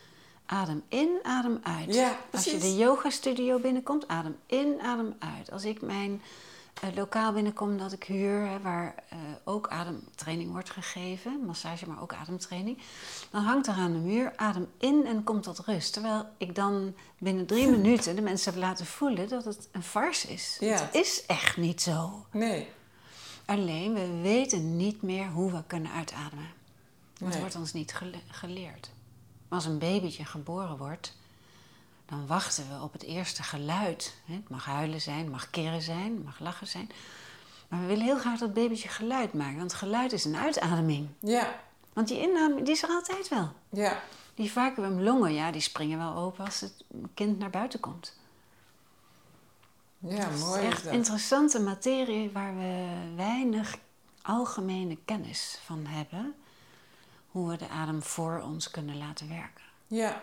adem 0.47 0.83
in, 0.89 1.19
adem 1.23 1.61
uit. 1.63 1.95
Ja, 1.95 2.19
als 2.33 2.45
je 2.45 2.59
de 2.59 2.77
yoga 2.77 3.11
studio 3.11 3.59
binnenkomt, 3.59 4.09
adem 4.09 4.37
in, 4.47 4.81
adem 4.81 5.17
uit. 5.19 5.51
Als 5.51 5.65
ik 5.65 5.83
mijn 5.83 6.23
lokaal 6.95 7.33
binnenkom 7.33 7.79
dat 7.79 7.93
ik 7.93 8.05
huur, 8.05 8.47
hè, 8.47 8.61
waar 8.61 8.95
eh, 9.09 9.19
ook 9.45 9.69
ademtraining 9.69 10.51
wordt 10.53 10.71
gegeven, 10.71 11.45
massage, 11.47 11.89
maar 11.89 12.03
ook 12.03 12.15
ademtraining, 12.15 12.79
dan 13.31 13.43
hangt 13.43 13.67
er 13.67 13.75
aan 13.75 13.93
de 13.93 13.99
muur, 13.99 14.33
adem 14.37 14.67
in 14.79 15.07
en 15.07 15.25
kom 15.25 15.41
tot 15.41 15.59
rust. 15.59 15.93
Terwijl 15.93 16.27
ik 16.39 16.55
dan 16.55 16.95
binnen 17.19 17.47
drie 17.47 17.69
minuten 17.77 18.17
de 18.17 18.23
mensen 18.23 18.53
heb 18.53 18.63
laten 18.63 18.87
voelen 18.87 19.29
dat 19.29 19.45
het 19.45 19.69
een 19.73 19.83
farce 19.83 20.29
is. 20.33 20.57
Ja. 20.61 20.77
Het 20.81 20.95
is 20.95 21.27
echt 21.27 21.57
niet 21.57 21.83
zo. 21.83 22.27
Nee, 22.31 22.69
Alleen 23.47 23.95
we 23.95 24.21
weten 24.23 24.77
niet 24.77 25.03
meer 25.03 25.29
hoe 25.29 25.51
we 25.53 25.63
kunnen 25.67 25.93
uitademen. 25.93 26.49
Nee. 27.19 27.31
het 27.31 27.39
wordt 27.39 27.57
ons 27.57 27.73
niet 27.73 27.95
gele- 27.95 28.21
geleerd. 28.31 28.91
Als 29.49 29.65
een 29.65 29.79
babytje 29.79 30.25
geboren 30.25 30.77
wordt, 30.77 31.17
dan 32.17 32.27
wachten 32.27 32.69
we 32.69 32.83
op 32.83 32.93
het 32.93 33.03
eerste 33.03 33.43
geluid. 33.43 34.15
Het 34.25 34.49
mag 34.49 34.65
huilen 34.65 35.01
zijn, 35.01 35.19
het 35.19 35.31
mag 35.31 35.51
keren 35.51 35.83
zijn, 35.83 36.15
het 36.15 36.25
mag 36.25 36.39
lachen 36.39 36.67
zijn. 36.67 36.91
Maar 37.69 37.81
we 37.81 37.87
willen 37.87 38.05
heel 38.05 38.19
graag 38.19 38.39
dat 38.39 38.55
babytje 38.55 38.89
geluid 38.89 39.33
maken, 39.33 39.57
want 39.59 39.75
geluid 39.75 40.13
is 40.13 40.25
een 40.25 40.37
uitademing. 40.37 41.09
Ja. 41.19 41.61
Want 41.93 42.09
die 42.09 42.21
inname, 42.21 42.63
die 42.63 42.73
is 42.75 42.83
er 42.83 42.89
altijd 42.89 43.29
wel. 43.29 43.53
Ja. 43.69 44.01
Die 44.35 44.53
vacuümlongen, 44.53 45.33
ja, 45.33 45.51
die 45.51 45.61
springen 45.61 45.99
wel 45.99 46.15
open 46.15 46.45
als 46.45 46.61
het 46.61 46.85
kind 47.15 47.39
naar 47.39 47.51
buiten 47.51 47.81
komt. 47.81 48.17
Ja, 49.99 50.29
Het 50.29 50.41
mooi. 50.41 50.61
is 50.61 50.67
is 50.67 50.73
echt 50.73 50.85
dat. 50.85 50.93
interessante 50.93 51.61
materie 51.61 52.31
waar 52.31 52.57
we 52.57 52.87
weinig 53.17 53.77
algemene 54.23 54.99
kennis 55.05 55.59
van 55.65 55.87
hebben. 55.87 56.35
Hoe 57.31 57.51
we 57.51 57.57
de 57.57 57.69
adem 57.69 58.03
voor 58.03 58.41
ons 58.45 58.71
kunnen 58.71 58.99
laten 58.99 59.29
werken. 59.29 59.65
Ja. 59.87 60.23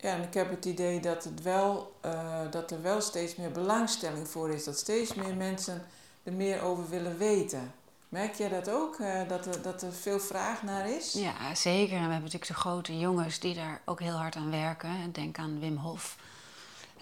Ja, 0.00 0.14
en 0.14 0.22
ik 0.22 0.34
heb 0.34 0.50
het 0.50 0.64
idee 0.64 1.00
dat, 1.00 1.24
het 1.24 1.42
wel, 1.42 1.92
eh, 2.00 2.40
dat 2.50 2.70
er 2.70 2.82
wel 2.82 3.00
steeds 3.00 3.36
meer 3.36 3.52
belangstelling 3.52 4.28
voor 4.28 4.50
is. 4.50 4.64
Dat 4.64 4.78
steeds 4.78 5.14
meer 5.14 5.34
mensen 5.36 5.86
er 6.22 6.32
meer 6.32 6.62
over 6.62 6.88
willen 6.88 7.18
weten. 7.18 7.72
Merk 8.08 8.34
jij 8.34 8.48
dat 8.48 8.70
ook? 8.70 8.98
eh, 8.98 9.28
dat, 9.28 9.46
er, 9.46 9.62
dat 9.62 9.82
er 9.82 9.92
veel 9.92 10.20
vraag 10.20 10.62
naar 10.62 10.90
is? 10.90 11.12
Ja, 11.12 11.54
zeker. 11.54 11.92
En 11.96 12.04
we 12.06 12.12
hebben 12.12 12.30
natuurlijk 12.32 12.46
de 12.46 12.54
grote 12.54 12.98
jongens 12.98 13.38
die 13.38 13.54
daar 13.54 13.80
ook 13.84 14.00
heel 14.00 14.16
hard 14.16 14.36
aan 14.36 14.50
werken. 14.50 15.12
Denk 15.12 15.38
aan 15.38 15.60
Wim 15.60 15.76
Hof 15.76 16.16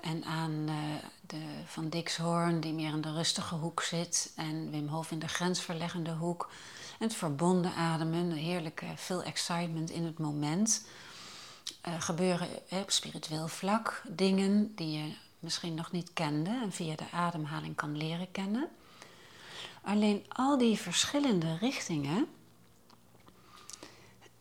en 0.00 0.24
aan 0.24 0.64
eh, 0.66 0.74
de 1.20 1.42
Van 1.66 1.88
Dixhoorn, 1.88 2.60
die 2.60 2.72
meer 2.72 2.92
in 2.92 3.00
de 3.00 3.12
rustige 3.12 3.54
hoek 3.54 3.82
zit. 3.82 4.32
En 4.36 4.70
Wim 4.70 4.88
Hof 4.88 5.10
in 5.10 5.18
de 5.18 5.28
grensverleggende 5.28 6.12
hoek. 6.12 6.48
En 6.98 7.06
het 7.06 7.16
verbonden 7.16 7.74
ademen, 7.74 8.30
heerlijke 8.30 8.86
veel 8.96 9.22
excitement 9.22 9.90
in 9.90 10.04
het 10.04 10.18
moment. 10.18 10.84
Eh, 11.86 12.00
gebeuren 12.00 12.48
op 12.68 12.90
spiritueel 12.90 13.48
vlak 13.48 14.02
dingen 14.08 14.74
die 14.74 14.98
je 14.98 15.14
misschien 15.38 15.74
nog 15.74 15.92
niet 15.92 16.12
kende 16.12 16.50
en 16.50 16.72
via 16.72 16.96
de 16.96 17.10
ademhaling 17.10 17.74
kan 17.74 17.96
leren 17.96 18.30
kennen. 18.30 18.68
Alleen 19.82 20.24
al 20.28 20.58
die 20.58 20.78
verschillende 20.78 21.56
richtingen, 21.56 22.26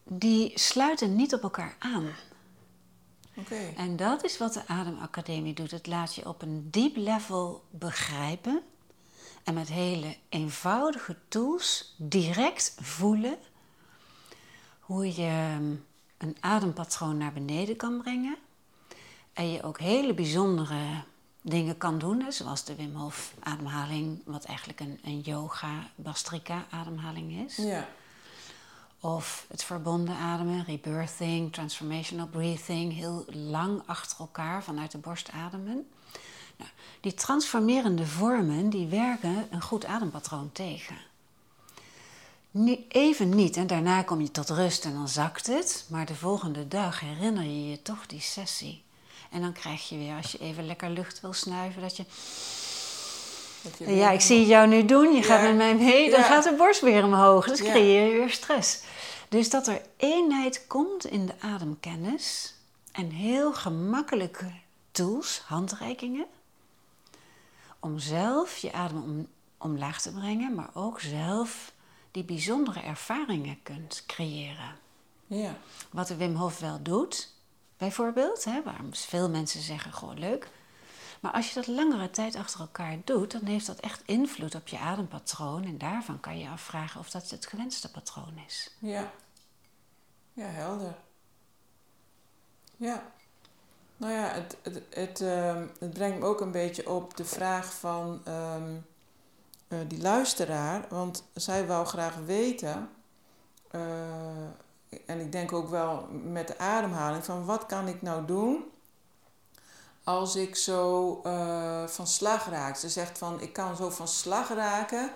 die 0.03 0.59
sluiten 0.59 1.15
niet 1.15 1.33
op 1.33 1.43
elkaar 1.43 1.75
aan. 1.79 2.09
Oké. 3.35 3.73
En 3.75 3.95
dat 3.95 4.23
is 4.23 4.37
wat 4.37 4.53
de 4.53 4.67
Ademacademie 4.67 5.53
doet. 5.53 5.71
Het 5.71 5.87
laat 5.87 6.15
je 6.15 6.27
op 6.27 6.41
een 6.41 6.67
diep 6.71 6.95
level 6.95 7.63
begrijpen 7.69 8.61
en 9.43 9.53
met 9.53 9.67
hele 9.67 10.17
eenvoudige 10.29 11.17
tools 11.27 11.95
direct 11.97 12.75
voelen 12.79 13.37
hoe 14.79 15.15
je 15.15 15.57
een 16.17 16.37
adempatroon 16.39 17.17
naar 17.17 17.33
beneden 17.33 17.75
kan 17.75 18.01
brengen. 18.01 18.37
En 19.33 19.51
je 19.51 19.63
ook 19.63 19.79
hele 19.79 20.13
bijzondere 20.13 21.03
dingen 21.41 21.77
kan 21.77 21.99
doen, 21.99 22.25
zoals 22.29 22.63
de 22.63 22.75
Wim 22.75 22.95
Hof 22.95 23.33
ademhaling, 23.39 24.21
wat 24.25 24.45
eigenlijk 24.45 24.79
een, 24.79 24.99
een 25.03 25.19
yoga 25.19 25.89
bastrika 25.95 26.65
ademhaling 26.69 27.45
is. 27.45 27.55
Ja. 27.55 27.87
Of 28.99 29.45
het 29.47 29.63
verbonden 29.63 30.15
ademen, 30.15 30.63
rebirthing, 30.63 31.53
transformational 31.53 32.27
breathing, 32.27 32.93
heel 32.93 33.25
lang 33.27 33.81
achter 33.85 34.19
elkaar 34.19 34.63
vanuit 34.63 34.91
de 34.91 34.97
borst 34.97 35.31
ademen. 35.31 35.87
Nou, 36.57 36.69
die 37.01 37.13
transformerende 37.13 38.05
vormen 38.05 38.69
die 38.69 38.87
werken 38.87 39.47
een 39.49 39.61
goed 39.61 39.85
adempatroon 39.85 40.51
tegen. 40.51 40.95
Nu, 42.57 42.85
even 42.87 43.29
niet 43.35 43.57
en 43.57 43.67
daarna 43.67 44.01
kom 44.03 44.21
je 44.21 44.31
tot 44.31 44.49
rust 44.49 44.85
en 44.85 44.93
dan 44.93 45.07
zakt 45.07 45.47
het, 45.47 45.85
maar 45.89 46.05
de 46.05 46.15
volgende 46.15 46.67
dag 46.67 46.99
herinner 46.99 47.43
je 47.43 47.69
je 47.69 47.81
toch 47.81 48.05
die 48.05 48.21
sessie. 48.21 48.83
En 49.31 49.41
dan 49.41 49.53
krijg 49.53 49.89
je 49.89 49.97
weer, 49.97 50.15
als 50.15 50.31
je 50.31 50.37
even 50.37 50.65
lekker 50.65 50.89
lucht 50.89 51.21
wil 51.21 51.33
snuiven, 51.33 51.81
dat 51.81 51.97
je 51.97 52.03
Dat 53.61 53.77
je 53.77 53.95
ja, 53.95 54.11
ik 54.11 54.21
zie 54.21 54.39
het 54.39 54.47
jou 54.47 54.67
nu 54.67 54.85
doen. 54.85 55.13
Je 55.15 55.23
gaat 55.23 55.41
met 55.41 55.55
mij 55.55 55.75
mee. 55.75 56.09
Dan 56.11 56.19
Ja. 56.19 56.25
gaat 56.25 56.43
de 56.43 56.53
borst 56.57 56.81
weer 56.81 57.03
omhoog. 57.03 57.47
Dus 57.47 57.59
Ja. 57.59 57.71
creëer 57.71 58.11
je 58.11 58.17
weer 58.17 58.29
stress. 58.29 58.79
Dus 59.29 59.49
dat 59.49 59.67
er 59.67 59.81
eenheid 59.97 60.67
komt 60.67 61.05
in 61.05 61.25
de 61.25 61.33
ademkennis. 61.39 62.53
En 62.91 63.09
heel 63.09 63.53
gemakkelijke 63.53 64.51
tools, 64.91 65.41
handreikingen. 65.45 66.25
Om 67.79 67.99
zelf 67.99 68.57
je 68.57 68.73
adem 68.73 69.03
om, 69.03 69.27
omlaag 69.57 70.01
te 70.01 70.11
brengen. 70.11 70.55
Maar 70.55 70.69
ook 70.73 70.99
zelf 70.99 71.73
die 72.15 72.23
bijzondere 72.23 72.79
ervaringen 72.79 73.59
kunt 73.63 74.03
creëren. 74.07 74.75
Ja. 75.27 75.55
Wat 75.91 76.07
de 76.07 76.15
Wim 76.15 76.35
Hof 76.35 76.59
wel 76.59 76.81
doet, 76.81 77.33
bijvoorbeeld, 77.77 78.43
hè, 78.43 78.63
waarom 78.63 78.95
veel 78.95 79.29
mensen 79.29 79.61
zeggen, 79.61 79.93
goh, 79.93 80.17
leuk. 80.17 80.49
Maar 81.19 81.31
als 81.31 81.47
je 81.47 81.53
dat 81.53 81.67
langere 81.67 82.09
tijd 82.09 82.35
achter 82.35 82.59
elkaar 82.59 82.97
doet, 83.03 83.31
dan 83.31 83.45
heeft 83.45 83.65
dat 83.65 83.79
echt 83.79 84.01
invloed 84.05 84.55
op 84.55 84.67
je 84.67 84.77
adempatroon. 84.79 85.63
En 85.63 85.77
daarvan 85.77 86.19
kan 86.19 86.39
je 86.39 86.49
afvragen 86.49 86.99
of 86.99 87.09
dat 87.09 87.29
het 87.29 87.45
gewenste 87.45 87.91
patroon 87.91 88.37
is. 88.47 88.75
Ja. 88.79 89.11
Ja, 90.33 90.45
helder. 90.45 90.95
Ja. 92.77 93.11
Nou 93.97 94.13
ja, 94.13 94.27
het, 94.27 94.57
het, 94.61 94.81
het, 94.89 95.21
ehm, 95.21 95.67
het 95.79 95.93
brengt 95.93 96.19
me 96.19 96.25
ook 96.25 96.41
een 96.41 96.51
beetje 96.51 96.89
op 96.89 97.17
de 97.17 97.25
vraag 97.25 97.73
van 97.73 98.21
ehm, 98.25 98.77
eh, 99.75 99.89
die 99.89 100.01
luisteraar. 100.01 100.85
Want 100.89 101.23
zij 101.33 101.67
wou 101.67 101.85
graag 101.85 102.15
weten, 102.25 102.89
eh, 103.71 103.81
en 105.05 105.19
ik 105.19 105.31
denk 105.31 105.53
ook 105.53 105.69
wel 105.69 106.07
met 106.23 106.47
de 106.47 106.57
ademhaling, 106.57 107.25
van 107.25 107.45
wat 107.45 107.65
kan 107.65 107.87
ik 107.87 108.01
nou 108.01 108.25
doen 108.25 108.63
als 110.03 110.35
ik 110.35 110.55
zo 110.55 111.19
eh, 111.23 111.87
van 111.87 112.07
slag 112.07 112.49
raak. 112.49 112.75
Ze 112.75 112.89
zegt 112.89 113.17
van, 113.17 113.41
ik 113.41 113.53
kan 113.53 113.75
zo 113.75 113.89
van 113.89 114.07
slag 114.07 114.49
raken. 114.49 115.11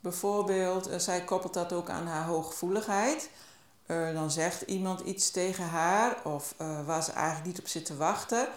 Bijvoorbeeld, 0.00 0.90
zij 0.96 1.24
koppelt 1.24 1.54
dat 1.54 1.72
ook 1.72 1.90
aan 1.90 2.06
haar 2.06 2.24
hooggevoeligheid. 2.24 3.30
Dan 3.86 4.30
zegt 4.30 4.60
iemand 4.62 5.00
iets 5.00 5.30
tegen 5.30 5.64
haar, 5.64 6.16
of 6.24 6.54
waar 6.86 7.02
ze 7.02 7.12
eigenlijk 7.12 7.46
niet 7.46 7.58
op 7.58 7.66
zit 7.66 7.84
te 7.84 7.96
wachten. 7.96 8.48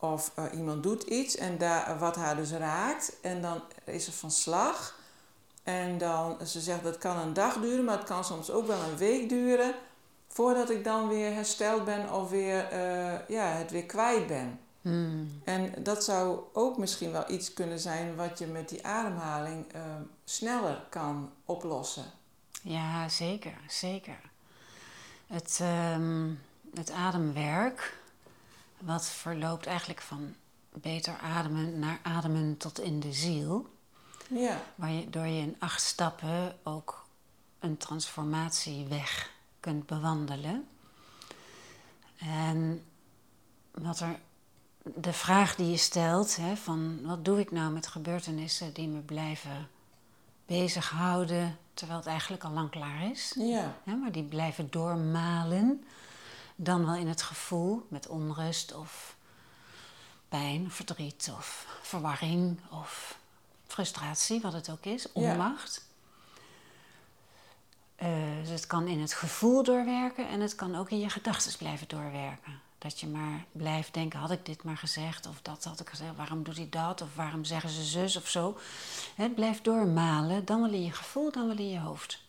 Of 0.00 0.32
eh, 0.34 0.44
iemand 0.54 0.82
doet 0.82 1.02
iets 1.02 1.36
en 1.36 1.58
daar, 1.58 1.98
wat 1.98 2.16
haar 2.16 2.36
dus 2.36 2.50
raakt. 2.50 3.16
En 3.22 3.42
dan 3.42 3.60
is 3.84 4.04
ze 4.04 4.12
van 4.12 4.30
slag. 4.30 4.96
En 5.62 5.98
dan, 5.98 6.36
ze 6.46 6.60
zegt 6.60 6.82
dat 6.82 6.98
kan 6.98 7.16
een 7.16 7.32
dag 7.32 7.60
duren, 7.60 7.84
maar 7.84 7.96
het 7.96 8.06
kan 8.06 8.24
soms 8.24 8.50
ook 8.50 8.66
wel 8.66 8.82
een 8.82 8.96
week 8.96 9.28
duren. 9.28 9.74
Voordat 10.28 10.70
ik 10.70 10.84
dan 10.84 11.08
weer 11.08 11.32
hersteld 11.32 11.84
ben 11.84 12.12
of 12.12 12.30
weer, 12.30 12.64
eh, 12.64 13.28
ja, 13.28 13.46
het 13.46 13.70
weer 13.70 13.86
kwijt 13.86 14.26
ben. 14.26 14.60
Hmm. 14.82 15.40
En 15.44 15.74
dat 15.82 16.04
zou 16.04 16.40
ook 16.52 16.78
misschien 16.78 17.12
wel 17.12 17.30
iets 17.30 17.52
kunnen 17.52 17.78
zijn 17.78 18.16
wat 18.16 18.38
je 18.38 18.46
met 18.46 18.68
die 18.68 18.86
ademhaling 18.86 19.72
eh, 19.72 19.80
sneller 20.24 20.82
kan 20.88 21.30
oplossen. 21.44 22.04
Ja, 22.62 23.08
zeker, 23.08 23.58
zeker. 23.68 24.20
Het, 25.26 25.58
ehm, 25.60 26.30
het 26.74 26.90
ademwerk, 26.90 27.96
wat 28.80 29.06
verloopt 29.06 29.66
eigenlijk 29.66 30.00
van 30.00 30.34
beter 30.72 31.16
ademen 31.18 31.78
naar 31.78 31.98
ademen 32.02 32.56
tot 32.56 32.80
in 32.80 33.00
de 33.00 33.12
ziel. 33.12 33.76
Ja, 34.30 34.62
Waardoor 34.74 35.26
je 35.26 35.40
in 35.40 35.56
acht 35.58 35.82
stappen 35.82 36.56
ook 36.62 37.06
een 37.58 37.76
transformatieweg 37.76 39.30
kunt 39.60 39.86
bewandelen. 39.86 40.68
En 42.18 42.84
wat 43.70 44.00
er, 44.00 44.18
de 44.82 45.12
vraag 45.12 45.54
die 45.54 45.70
je 45.70 45.76
stelt, 45.76 46.36
hè, 46.36 46.56
van 46.56 46.98
wat 47.02 47.24
doe 47.24 47.40
ik 47.40 47.50
nou 47.50 47.72
met 47.72 47.86
gebeurtenissen 47.86 48.72
die 48.72 48.88
me 48.88 49.00
blijven 49.00 49.68
bezighouden, 50.46 51.58
terwijl 51.74 51.98
het 51.98 52.08
eigenlijk 52.08 52.44
al 52.44 52.50
lang 52.50 52.70
klaar 52.70 53.10
is. 53.10 53.34
ja, 53.38 53.76
Hè, 53.84 53.94
maar 53.94 54.12
die 54.12 54.24
blijven 54.24 54.70
doormalen. 54.70 55.84
Dan 56.60 56.86
wel 56.86 56.94
in 56.94 57.08
het 57.08 57.22
gevoel 57.22 57.86
met 57.88 58.06
onrust 58.08 58.74
of 58.74 59.16
pijn, 60.28 60.66
of 60.66 60.72
verdriet 60.74 61.30
of 61.36 61.66
verwarring 61.82 62.60
of 62.70 63.18
frustratie, 63.66 64.40
wat 64.40 64.52
het 64.52 64.70
ook 64.70 64.84
is, 64.84 65.02
Ja. 65.02 65.10
onmacht. 65.12 65.86
Eh, 67.96 68.08
dus 68.40 68.48
het 68.48 68.66
kan 68.66 68.86
in 68.86 69.00
het 69.00 69.12
gevoel 69.14 69.62
doorwerken 69.62 70.28
en 70.28 70.40
het 70.40 70.54
kan 70.54 70.76
ook 70.76 70.90
in 70.90 70.98
je 70.98 71.10
gedachten 71.10 71.58
blijven 71.58 71.88
doorwerken. 71.88 72.60
Dat 72.78 73.00
je 73.00 73.06
maar 73.06 73.44
blijft 73.52 73.94
denken, 73.94 74.18
had 74.18 74.30
ik 74.30 74.46
dit 74.46 74.62
maar 74.62 74.76
gezegd 74.76 75.26
of 75.26 75.42
dat 75.42 75.64
had 75.64 75.80
ik 75.80 75.88
gezegd, 75.88 76.16
waarom 76.16 76.42
doet 76.42 76.56
hij 76.56 76.68
dat 76.70 77.00
of 77.02 77.14
waarom 77.14 77.44
zeggen 77.44 77.70
ze 77.70 77.82
zus 77.84 78.16
of 78.16 78.28
zo. 78.28 78.58
Het 79.14 79.34
blijft 79.34 79.64
doormalen, 79.64 80.44
dan 80.44 80.60
wel 80.60 80.70
in 80.72 80.84
je 80.84 80.92
gevoel, 80.92 81.32
dan 81.32 81.46
wel 81.46 81.56
in 81.56 81.68
je 81.68 81.78
hoofd. 81.80 82.26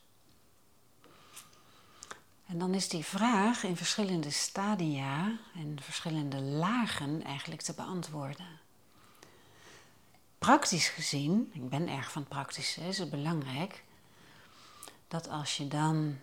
En 2.50 2.58
dan 2.58 2.74
is 2.74 2.90
die 2.90 3.06
vraag 3.06 3.64
in 3.64 3.76
verschillende 3.76 4.32
stadia 4.32 5.38
en 5.56 5.78
verschillende 5.82 6.42
lagen 6.42 7.24
eigenlijk 7.24 7.62
te 7.62 7.74
beantwoorden. 7.74 8.60
Praktisch 10.40 10.88
gezien, 10.88 11.52
ik 11.54 11.70
ben 11.70 11.88
erg 11.88 12.12
van 12.12 12.28
praktische, 12.28 12.82
is 12.82 12.98
het 12.98 13.10
belangrijk 13.10 13.84
dat 15.08 15.30
als 15.30 15.58
je 15.58 15.68
dan 15.68 16.18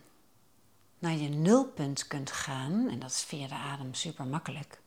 naar 0.98 1.14
je 1.16 1.28
nulpunt 1.28 2.06
kunt 2.06 2.30
gaan, 2.30 2.88
en 2.88 2.98
dat 2.98 3.10
is 3.10 3.22
via 3.22 3.46
de 3.46 3.54
adem 3.54 3.94
super 3.94 4.26
makkelijk, 4.26 4.80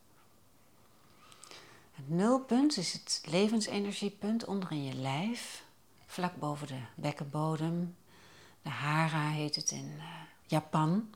Het 1.92 2.10
nulpunt 2.10 2.78
is 2.78 2.94
het 2.94 3.22
levensenergiepunt 3.26 4.46
onder 4.46 4.72
in 4.72 4.84
je 4.84 4.94
lijf, 4.94 5.64
vlak 6.06 6.36
boven 6.36 6.68
de 6.68 6.82
bekkenbodem. 6.96 7.96
De 8.62 8.70
hara 8.70 9.30
heet 9.30 9.56
het 9.56 9.72
in 9.72 9.94
uh, 9.98 10.04
Japan. 10.46 11.10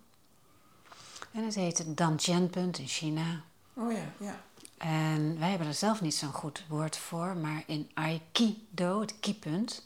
En 1.34 1.44
het 1.44 1.56
heet 1.56 1.78
het 1.78 1.98
Dantian-punt 1.98 2.78
in 2.78 2.88
China. 2.88 3.44
Oh 3.74 3.92
ja, 3.92 4.14
ja. 4.20 4.42
En 4.78 5.40
wij 5.40 5.50
hebben 5.50 5.68
er 5.68 5.74
zelf 5.74 6.02
niet 6.02 6.16
zo'n 6.16 6.32
goed 6.32 6.64
woord 6.68 6.98
voor, 6.98 7.38
maar 7.38 7.64
in 7.66 7.90
Aikido, 7.94 9.02
het 9.02 9.20
ki-punt, 9.20 9.86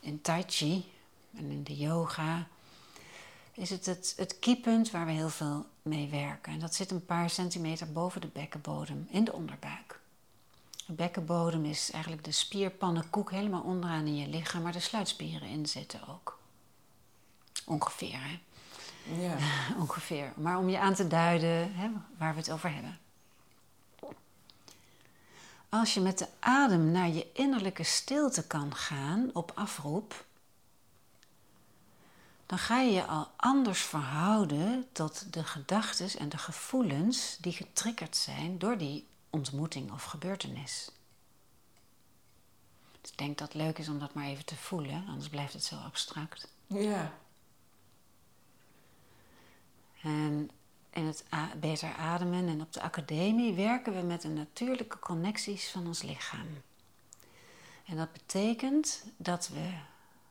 in 0.00 0.20
Tai 0.20 0.44
Chi 0.46 0.92
en 1.36 1.50
in 1.50 1.62
de 1.62 1.76
yoga, 1.76 2.46
is 3.52 3.70
het 3.70 3.86
het, 3.86 4.14
het 4.16 4.38
keypunt 4.38 4.90
waar 4.90 5.06
we 5.06 5.12
heel 5.12 5.28
veel 5.28 5.66
mee 5.82 6.08
werken. 6.08 6.52
En 6.52 6.58
dat 6.58 6.74
zit 6.74 6.90
een 6.90 7.04
paar 7.04 7.30
centimeter 7.30 7.92
boven 7.92 8.20
de 8.20 8.30
bekkenbodem, 8.32 9.06
in 9.10 9.24
de 9.24 9.32
onderbuik. 9.32 10.00
De 10.86 10.92
bekkenbodem 10.92 11.64
is 11.64 11.90
eigenlijk 11.90 12.24
de 12.24 12.32
spierpannenkoek 12.32 13.30
helemaal 13.30 13.62
onderaan 13.62 14.06
in 14.06 14.16
je 14.16 14.28
lichaam, 14.28 14.62
maar 14.62 14.72
de 14.72 14.80
sluitspieren 14.80 15.48
in 15.48 15.66
zitten 15.66 16.08
ook. 16.08 16.38
Ongeveer, 17.64 18.22
hè? 18.22 18.38
Ja. 19.14 19.36
Ongeveer. 19.78 20.32
Maar 20.36 20.58
om 20.58 20.68
je 20.68 20.78
aan 20.78 20.94
te 20.94 21.06
duiden 21.06 21.74
hè, 21.74 21.90
waar 22.18 22.32
we 22.32 22.38
het 22.38 22.50
over 22.50 22.72
hebben. 22.72 22.98
Als 25.68 25.94
je 25.94 26.00
met 26.00 26.18
de 26.18 26.28
adem 26.38 26.90
naar 26.90 27.08
je 27.08 27.32
innerlijke 27.32 27.82
stilte 27.82 28.46
kan 28.46 28.74
gaan 28.74 29.30
op 29.32 29.52
afroep, 29.54 30.24
dan 32.46 32.58
ga 32.58 32.80
je 32.80 32.92
je 32.92 33.04
al 33.04 33.30
anders 33.36 33.80
verhouden 33.80 34.86
tot 34.92 35.32
de 35.32 35.44
gedachten 35.44 36.18
en 36.18 36.28
de 36.28 36.38
gevoelens 36.38 37.36
die 37.40 37.52
getriggerd 37.52 38.16
zijn 38.16 38.58
door 38.58 38.78
die 38.78 39.06
ontmoeting 39.30 39.92
of 39.92 40.04
gebeurtenis. 40.04 40.90
Dus 43.00 43.10
ik 43.10 43.18
denk 43.18 43.38
dat 43.38 43.52
het 43.52 43.62
leuk 43.62 43.78
is 43.78 43.88
om 43.88 43.98
dat 43.98 44.14
maar 44.14 44.24
even 44.24 44.44
te 44.44 44.56
voelen, 44.56 45.04
anders 45.08 45.28
blijft 45.28 45.52
het 45.52 45.64
zo 45.64 45.76
abstract. 45.76 46.48
Ja. 46.66 47.12
En 50.06 50.50
in 50.90 51.06
het 51.06 51.24
beter 51.60 51.94
ademen 51.94 52.48
en 52.48 52.60
op 52.60 52.72
de 52.72 52.80
academie 52.80 53.54
werken 53.54 53.94
we 53.94 54.00
met 54.00 54.22
de 54.22 54.28
natuurlijke 54.28 54.98
connecties 54.98 55.70
van 55.70 55.86
ons 55.86 56.02
lichaam. 56.02 56.46
En 57.86 57.96
dat 57.96 58.12
betekent 58.12 59.04
dat 59.16 59.48
we 59.48 59.72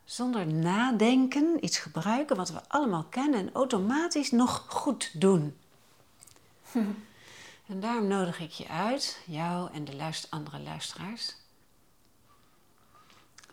zonder 0.04 0.48
nadenken 0.48 1.66
iets 1.66 1.78
gebruiken 1.78 2.36
wat 2.36 2.50
we 2.50 2.70
allemaal 2.70 3.04
kennen 3.04 3.40
en 3.40 3.54
automatisch 3.54 4.32
nog 4.32 4.66
goed 4.68 5.22
doen. 5.22 5.58
En 7.68 7.80
daarom 7.80 8.08
nodig 8.08 8.40
ik 8.40 8.52
je 8.52 8.68
uit, 8.68 9.22
jou 9.26 9.72
en 9.74 9.86
de 9.86 9.96
luister, 9.96 10.30
andere 10.30 10.60
luisteraars, 10.60 11.36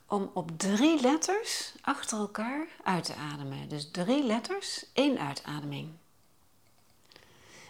om 0.07 0.31
op 0.35 0.59
drie 0.59 1.00
letters 1.00 1.75
achter 1.81 2.19
elkaar 2.19 2.67
uit 2.85 3.05
te 3.05 3.14
ademen. 3.14 3.69
Dus 3.69 3.91
drie 3.91 4.25
letters, 4.25 4.87
één 4.93 5.19
uitademing. 5.19 5.91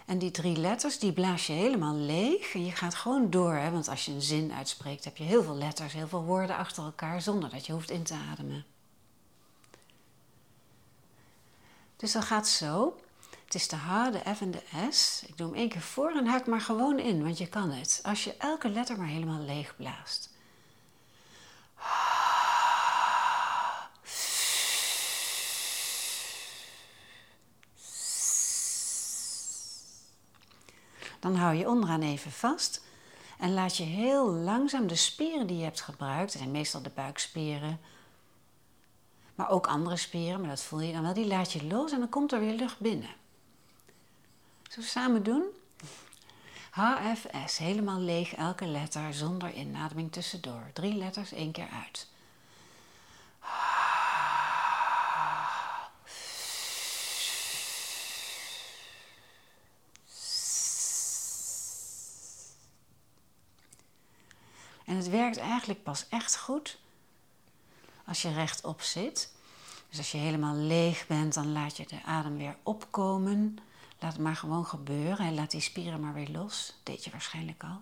En 0.05 0.17
die 0.17 0.31
drie 0.31 0.57
letters, 0.57 0.99
die 0.99 1.13
blaas 1.13 1.47
je 1.47 1.53
helemaal 1.53 1.95
leeg 1.95 2.53
en 2.53 2.65
je 2.65 2.71
gaat 2.71 2.95
gewoon 2.95 3.29
door. 3.29 3.53
Hè? 3.53 3.71
Want 3.71 3.87
als 3.87 4.05
je 4.05 4.11
een 4.11 4.21
zin 4.21 4.53
uitspreekt, 4.53 5.03
heb 5.03 5.17
je 5.17 5.23
heel 5.23 5.43
veel 5.43 5.55
letters, 5.55 5.93
heel 5.93 6.07
veel 6.07 6.23
woorden 6.23 6.55
achter 6.55 6.83
elkaar, 6.83 7.21
zonder 7.21 7.49
dat 7.49 7.65
je 7.65 7.73
hoeft 7.73 7.89
in 7.89 8.03
te 8.03 8.15
ademen. 8.31 8.65
Dus 11.95 12.11
dat 12.11 12.23
gaat 12.23 12.47
zo. 12.47 12.99
Het 13.45 13.55
is 13.55 13.67
de 13.67 13.75
H, 13.75 14.11
de 14.11 14.35
F 14.35 14.41
en 14.41 14.51
de 14.51 14.63
S. 14.89 15.23
Ik 15.27 15.37
doe 15.37 15.47
hem 15.47 15.55
één 15.55 15.69
keer 15.69 15.81
voor 15.81 16.11
en 16.11 16.25
haak 16.25 16.45
maar 16.45 16.61
gewoon 16.61 16.99
in, 16.99 17.23
want 17.23 17.37
je 17.37 17.47
kan 17.47 17.71
het. 17.71 17.99
Als 18.03 18.23
je 18.23 18.37
elke 18.37 18.69
letter 18.69 18.97
maar 18.97 19.07
helemaal 19.07 19.41
leeg 19.41 19.75
blaast. 19.75 20.31
Dan 31.23 31.35
hou 31.35 31.55
je 31.55 31.69
onderaan 31.69 32.01
even 32.01 32.31
vast 32.31 32.83
en 33.39 33.53
laat 33.53 33.77
je 33.77 33.83
heel 33.83 34.31
langzaam 34.31 34.87
de 34.87 34.95
spieren 34.95 35.47
die 35.47 35.57
je 35.57 35.63
hebt 35.63 35.81
gebruikt, 35.81 36.31
dat 36.31 36.41
zijn 36.41 36.51
meestal 36.51 36.81
de 36.81 36.89
buikspieren, 36.89 37.79
maar 39.35 39.49
ook 39.49 39.67
andere 39.67 39.97
spieren, 39.97 40.39
maar 40.39 40.49
dat 40.49 40.61
voel 40.61 40.79
je 40.79 40.93
dan 40.93 41.01
wel, 41.01 41.13
die 41.13 41.27
laat 41.27 41.51
je 41.51 41.67
los 41.67 41.91
en 41.91 41.99
dan 41.99 42.09
komt 42.09 42.31
er 42.31 42.39
weer 42.39 42.53
lucht 42.53 42.79
binnen. 42.79 43.09
Zo 44.69 44.81
samen 44.81 45.23
doen? 45.23 45.43
HFS, 46.71 47.57
helemaal 47.57 47.99
leeg 47.99 48.33
elke 48.35 48.65
letter 48.65 49.13
zonder 49.13 49.53
inademing 49.53 50.11
tussendoor. 50.11 50.69
Drie 50.73 50.93
letters 50.93 51.31
één 51.31 51.51
keer 51.51 51.69
uit. 51.85 52.07
Het 65.03 65.11
werkt 65.11 65.37
eigenlijk 65.37 65.83
pas 65.83 66.05
echt 66.09 66.37
goed 66.37 66.77
als 68.05 68.21
je 68.21 68.33
rechtop 68.33 68.81
zit. 68.81 69.31
Dus 69.89 69.97
als 69.97 70.11
je 70.11 70.17
helemaal 70.17 70.55
leeg 70.55 71.07
bent, 71.07 71.33
dan 71.33 71.51
laat 71.51 71.77
je 71.77 71.87
de 71.87 72.03
adem 72.05 72.37
weer 72.37 72.55
opkomen. 72.63 73.57
Laat 73.99 74.13
het 74.13 74.21
maar 74.21 74.35
gewoon 74.35 74.65
gebeuren 74.65 75.25
en 75.25 75.33
laat 75.33 75.51
die 75.51 75.61
spieren 75.61 75.99
maar 75.99 76.13
weer 76.13 76.29
los. 76.29 76.73
deed 76.83 77.03
je 77.03 77.11
waarschijnlijk 77.11 77.63
al. 77.63 77.81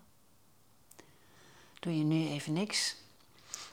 Doe 1.80 1.98
je 1.98 2.04
nu 2.04 2.28
even 2.28 2.54
niks. 2.54 2.96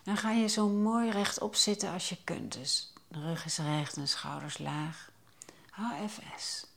Dan 0.03 0.17
ga 0.17 0.31
je 0.31 0.47
zo 0.47 0.69
mooi 0.69 1.11
rechtop 1.11 1.55
zitten 1.55 1.93
als 1.93 2.09
je 2.09 2.17
kunt. 2.25 2.53
Dus 2.53 2.93
rug 3.11 3.45
is 3.45 3.59
recht 3.59 3.97
en 3.97 4.09
schouders 4.09 4.59
laag. 4.59 5.11
HFS. 5.71 6.67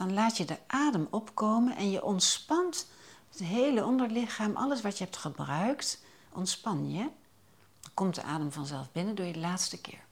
Dan 0.00 0.12
laat 0.12 0.36
je 0.36 0.44
de 0.44 0.58
adem 0.66 1.06
opkomen 1.10 1.76
en 1.76 1.90
je 1.90 2.04
ontspant 2.04 2.90
het 3.30 3.38
hele 3.38 3.84
onderlichaam, 3.84 4.56
alles 4.56 4.80
wat 4.80 4.98
je 4.98 5.04
hebt 5.04 5.16
gebruikt, 5.16 6.02
ontspan 6.32 6.90
je. 6.90 7.08
Dan 7.80 7.90
komt 7.94 8.14
de 8.14 8.22
adem 8.22 8.52
vanzelf 8.52 8.92
binnen, 8.92 9.14
doe 9.14 9.26
je 9.26 9.32
de 9.32 9.38
laatste 9.38 9.80
keer. 9.80 10.04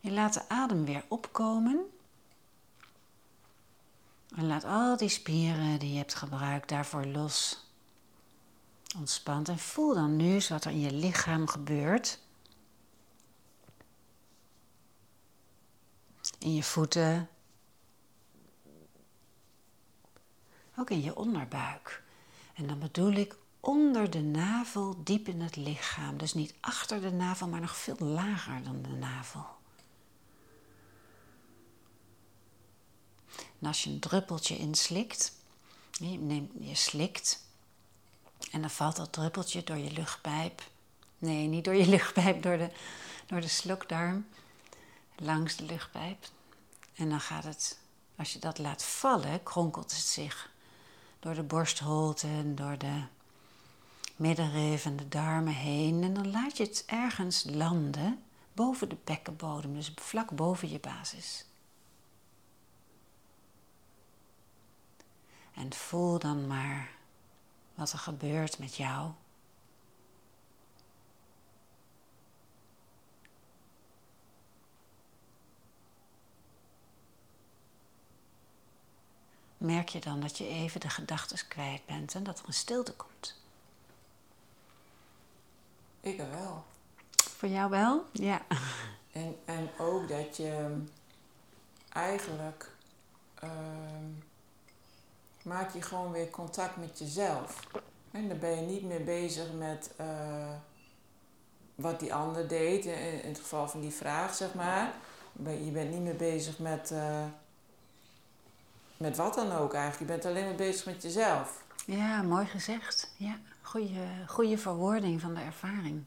Je 0.00 0.10
laat 0.10 0.34
de 0.34 0.48
adem 0.48 0.84
weer 0.84 1.04
opkomen. 1.08 1.90
En 4.36 4.46
laat 4.46 4.64
al 4.64 4.96
die 4.96 5.08
spieren 5.08 5.78
die 5.78 5.92
je 5.92 5.98
hebt 5.98 6.14
gebruikt 6.14 6.68
daarvoor 6.68 7.04
los. 7.04 7.66
Ontspant 8.96 9.48
en 9.48 9.58
voel 9.58 9.94
dan 9.94 10.16
nu 10.16 10.32
eens 10.32 10.48
wat 10.48 10.64
er 10.64 10.70
in 10.70 10.80
je 10.80 10.92
lichaam 10.92 11.48
gebeurt. 11.48 12.20
In 16.38 16.54
je 16.54 16.62
voeten. 16.62 17.28
Ook 20.76 20.90
in 20.90 21.02
je 21.02 21.16
onderbuik. 21.16 22.02
En 22.54 22.66
dan 22.66 22.78
bedoel 22.78 23.12
ik 23.12 23.36
onder 23.60 24.10
de 24.10 24.22
navel, 24.22 25.02
diep 25.04 25.28
in 25.28 25.40
het 25.40 25.56
lichaam. 25.56 26.18
Dus 26.18 26.34
niet 26.34 26.54
achter 26.60 27.00
de 27.00 27.12
navel, 27.12 27.48
maar 27.48 27.60
nog 27.60 27.76
veel 27.76 27.98
lager 27.98 28.62
dan 28.62 28.82
de 28.82 28.88
navel. 28.88 29.46
En 33.64 33.70
als 33.70 33.84
je 33.84 33.90
een 33.90 34.00
druppeltje 34.00 34.56
inslikt, 34.56 35.32
je, 35.90 36.06
neemt, 36.06 36.50
je 36.60 36.74
slikt 36.74 37.44
en 38.50 38.60
dan 38.60 38.70
valt 38.70 38.96
dat 38.96 39.12
druppeltje 39.12 39.64
door 39.64 39.76
je 39.76 39.92
luchtpijp. 39.92 40.62
Nee, 41.18 41.46
niet 41.46 41.64
door 41.64 41.74
je 41.74 41.86
luchtpijp, 41.96 42.42
door 42.42 42.58
de, 42.58 42.70
door 43.26 43.40
de 43.40 43.48
slokdarm. 43.48 44.26
Langs 45.16 45.56
de 45.56 45.64
luchtpijp. 45.64 46.26
En 46.94 47.08
dan 47.08 47.20
gaat 47.20 47.44
het, 47.44 47.78
als 48.16 48.32
je 48.32 48.38
dat 48.38 48.58
laat 48.58 48.84
vallen, 48.84 49.42
kronkelt 49.42 49.90
het 49.90 50.00
zich 50.00 50.50
door 51.20 51.34
de 51.34 51.42
borstholte 51.42 52.26
en 52.26 52.54
door 52.54 52.78
de 52.78 53.02
middenrif 54.16 54.84
en 54.84 54.96
de 54.96 55.08
darmen 55.08 55.54
heen. 55.54 56.02
En 56.02 56.14
dan 56.14 56.30
laat 56.30 56.56
je 56.56 56.64
het 56.64 56.82
ergens 56.86 57.44
landen 57.44 58.22
boven 58.52 58.88
de 58.88 58.96
bekkenbodem, 59.04 59.74
dus 59.74 59.92
vlak 59.94 60.30
boven 60.30 60.70
je 60.70 60.78
basis. 60.78 61.44
En 65.54 65.72
voel 65.74 66.18
dan 66.18 66.46
maar 66.46 66.90
wat 67.74 67.92
er 67.92 67.98
gebeurt 67.98 68.58
met 68.58 68.76
jou. 68.76 69.10
Merk 79.56 79.88
je 79.88 80.00
dan 80.00 80.20
dat 80.20 80.38
je 80.38 80.46
even 80.46 80.80
de 80.80 80.88
gedachten 80.88 81.48
kwijt 81.48 81.86
bent 81.86 82.14
en 82.14 82.22
dat 82.22 82.38
er 82.38 82.46
een 82.46 82.52
stilte 82.52 82.94
komt? 82.94 83.42
Ik 86.00 86.16
wel. 86.16 86.64
Voor 87.14 87.48
jou 87.48 87.70
wel? 87.70 88.06
Ja. 88.12 88.42
En, 89.12 89.36
en 89.44 89.70
ook 89.78 90.08
dat 90.08 90.36
je 90.36 90.82
eigenlijk. 91.88 92.70
Ehm, 93.34 94.10
maak 95.44 95.72
je 95.72 95.82
gewoon 95.82 96.12
weer 96.12 96.30
contact 96.30 96.76
met 96.76 96.98
jezelf. 96.98 97.60
En 98.10 98.28
dan 98.28 98.38
ben 98.38 98.50
je 98.50 98.60
niet 98.60 98.82
meer 98.82 99.04
bezig 99.04 99.52
met 99.52 99.92
eh, 99.96 100.06
wat 101.74 102.00
die 102.00 102.14
ander 102.14 102.48
deed, 102.48 102.84
in, 102.84 103.22
in 103.22 103.28
het 103.28 103.38
geval 103.38 103.68
van 103.68 103.80
die 103.80 103.92
vraag, 103.92 104.34
zeg 104.34 104.54
maar. 104.54 104.94
Je 105.44 105.70
bent 105.72 105.90
niet 105.90 106.00
meer 106.00 106.16
bezig 106.16 106.58
met, 106.58 106.90
eh, 106.90 107.24
met 108.96 109.16
wat 109.16 109.34
dan 109.34 109.52
ook 109.52 109.74
eigenlijk. 109.74 110.10
Je 110.10 110.16
bent 110.16 110.24
alleen 110.24 110.44
maar 110.44 110.54
bezig 110.54 110.86
met 110.86 111.02
jezelf. 111.02 111.64
Ja, 111.86 112.22
mooi 112.22 112.46
gezegd. 112.46 113.14
Ja, 113.16 113.38
goede, 113.62 114.06
goede 114.26 114.58
verwoording 114.58 115.20
van 115.20 115.34
de 115.34 115.40
ervaring. 115.40 116.04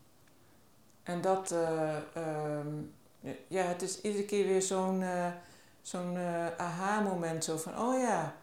En 1.03 1.21
dat, 1.21 1.51
eh, 1.51 1.95
ehm, 2.13 2.67
ja, 3.47 3.63
het 3.63 3.81
is 3.81 4.01
iedere 4.01 4.25
keer 4.25 4.45
weer 4.45 4.61
zo'n 4.61 5.03
zo'n 5.81 6.17
aha-moment. 6.57 7.43
Zo 7.43 7.57
van, 7.57 7.79
oh 7.79 7.99
ja, 7.99 8.35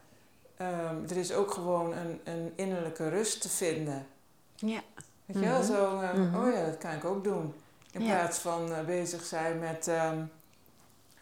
Ehm, 0.56 0.96
er 1.08 1.16
is 1.16 1.32
ook 1.32 1.50
gewoon 1.50 1.92
een, 1.92 2.20
een 2.24 2.52
innerlijke 2.56 3.08
rust 3.08 3.40
te 3.40 3.48
vinden. 3.48 4.06
Ja. 4.54 4.80
Weet 5.24 5.42
je 5.42 5.48
wel, 5.48 5.58
mhm. 5.58 5.66
zo, 5.66 6.00
uh, 6.00 6.42
oh 6.42 6.52
ja, 6.52 6.64
dat 6.64 6.78
kan 6.78 6.92
ik 6.92 7.04
ook 7.04 7.24
doen. 7.24 7.54
In 7.90 8.04
plaats 8.04 8.38
van 8.38 8.68
uh, 8.70 8.80
bezig 8.80 9.24
zijn 9.24 9.58
met 9.58 9.86
um, 9.86 10.30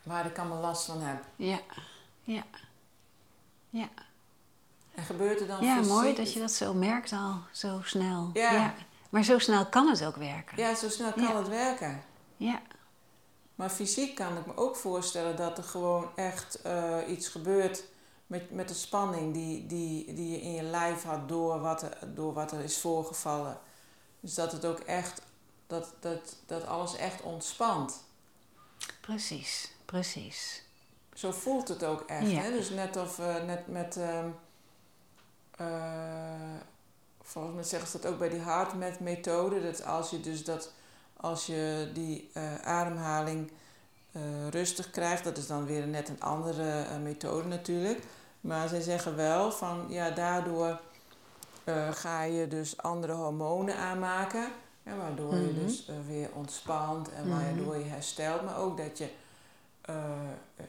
waar 0.03 0.27
ik 0.27 0.38
allemaal 0.38 0.61
last 0.61 0.85
van 0.85 1.01
heb. 1.01 1.25
Ja, 1.37 1.61
ja, 2.23 2.42
ja. 3.71 3.88
En 4.95 5.05
gebeurt 5.05 5.40
er 5.40 5.47
dan 5.47 5.64
Ja, 5.64 5.81
mooi 5.81 6.14
dat 6.14 6.33
je 6.33 6.40
dat 6.40 6.51
zo 6.51 6.75
merkt 6.75 7.12
al, 7.12 7.35
zo 7.53 7.81
snel. 7.85 8.31
Ja. 8.33 8.75
Maar 9.11 9.25
zo 9.25 9.38
snel 9.38 9.66
kan 9.66 9.88
het 9.88 10.05
ook 10.05 10.16
werken. 10.16 10.57
Ja, 10.57 10.75
zo 10.75 10.88
snel 10.88 11.12
kan 11.12 11.37
het 11.37 11.49
werken. 11.49 12.03
Ja. 12.37 12.62
Maar 13.55 13.71
fysiek 13.71 14.14
kan 14.14 14.37
ik 14.37 14.47
me 14.47 14.57
ook 14.57 14.77
voorstellen 14.77 15.37
dat 15.37 15.59
er 15.59 15.64
gewoon 15.64 16.11
echt 16.14 16.59
uh, 16.66 16.97
iets 17.09 17.29
gebeurt 17.29 17.85
met, 18.33 18.51
met 18.51 18.68
de 18.68 18.75
spanning 18.75 19.35
die, 19.35 19.66
die, 19.66 20.14
die 20.14 20.31
je 20.31 20.40
in 20.40 20.53
je 20.53 20.62
lijf 20.62 21.03
had 21.03 21.29
door 21.29 21.61
wat, 21.61 21.83
er, 21.83 21.99
door 22.14 22.33
wat 22.33 22.53
er 22.53 22.61
is 22.61 22.79
voorgevallen. 22.79 23.59
Dus 24.21 24.35
dat 24.35 24.53
het 24.53 24.64
ook 24.64 24.79
echt, 24.79 25.23
dat, 25.66 25.95
dat, 26.01 26.37
dat 26.47 26.66
alles 26.66 26.97
echt 26.97 27.23
ontspant. 27.23 28.05
Precies, 29.01 29.73
precies. 29.85 30.62
Zo 31.14 31.33
voelt 31.33 31.68
het 31.68 31.85
ook 31.85 32.01
echt. 32.01 32.33
Hè? 32.33 32.51
Dus 32.51 32.71
net 32.71 32.97
of 32.97 33.18
uh, 33.18 33.45
net 33.45 33.66
met. 33.66 33.97
Uh, 33.97 34.25
uh, 35.61 36.61
volgens 37.23 37.55
mij 37.55 37.64
zeggen 37.64 37.88
ze 37.88 37.99
dat 38.01 38.12
ook 38.12 38.18
bij 38.18 38.29
die 38.29 38.40
hardmet 38.40 39.01
methode. 39.01 39.62
Dat 39.62 39.85
als 39.85 40.11
je 40.11 40.21
dus 40.21 40.45
dat 40.45 40.73
als 41.16 41.47
je 41.47 41.90
die 41.95 42.31
uh, 42.35 42.55
ademhaling 42.55 43.51
rustig 44.51 44.90
krijgt, 44.90 45.25
dat 45.25 45.37
is 45.37 45.47
dan 45.47 45.66
weer 45.66 45.87
net 45.87 46.09
een 46.09 46.21
andere 46.21 46.99
methode 46.99 47.49
natuurlijk. 47.49 48.05
Maar 48.42 48.68
zij 48.68 48.81
zeggen 48.81 49.16
wel 49.16 49.52
van 49.52 49.87
ja, 49.88 50.11
daardoor 50.11 50.81
uh, 51.64 51.92
ga 51.92 52.22
je 52.22 52.48
dus 52.48 52.76
andere 52.76 53.12
hormonen 53.12 53.76
aanmaken. 53.76 54.48
Ja, 54.83 54.96
waardoor 54.96 55.35
je 55.35 55.52
mhm. 55.52 55.64
dus 55.64 55.88
uh, 55.88 55.94
weer 56.07 56.28
ontspant 56.35 57.12
en 57.12 57.28
waardoor 57.28 57.76
je 57.76 57.85
herstelt. 57.85 58.44
Maar 58.44 58.59
ook 58.59 58.76
dat 58.76 58.98
je 58.98 59.09
uh, 59.90 59.96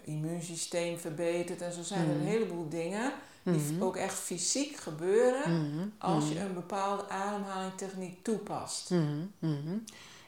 immuunsysteem 0.04 1.00
verbetert. 1.00 1.62
En 1.62 1.72
zo 1.72 1.84
zijn 1.84 2.10
er 2.10 2.16
een 2.16 2.18
mhm. 2.18 2.28
heleboel 2.28 2.70
dingen 2.70 3.14
die 3.44 3.74
mhm. 3.74 3.84
ook 3.84 3.96
echt 3.96 4.20
fysiek 4.20 4.76
gebeuren 4.76 5.94
als 5.98 6.30
je 6.30 6.40
een 6.40 6.54
bepaalde 6.54 7.10
ademhalingstechniek 7.10 8.24
toepast. 8.24 8.92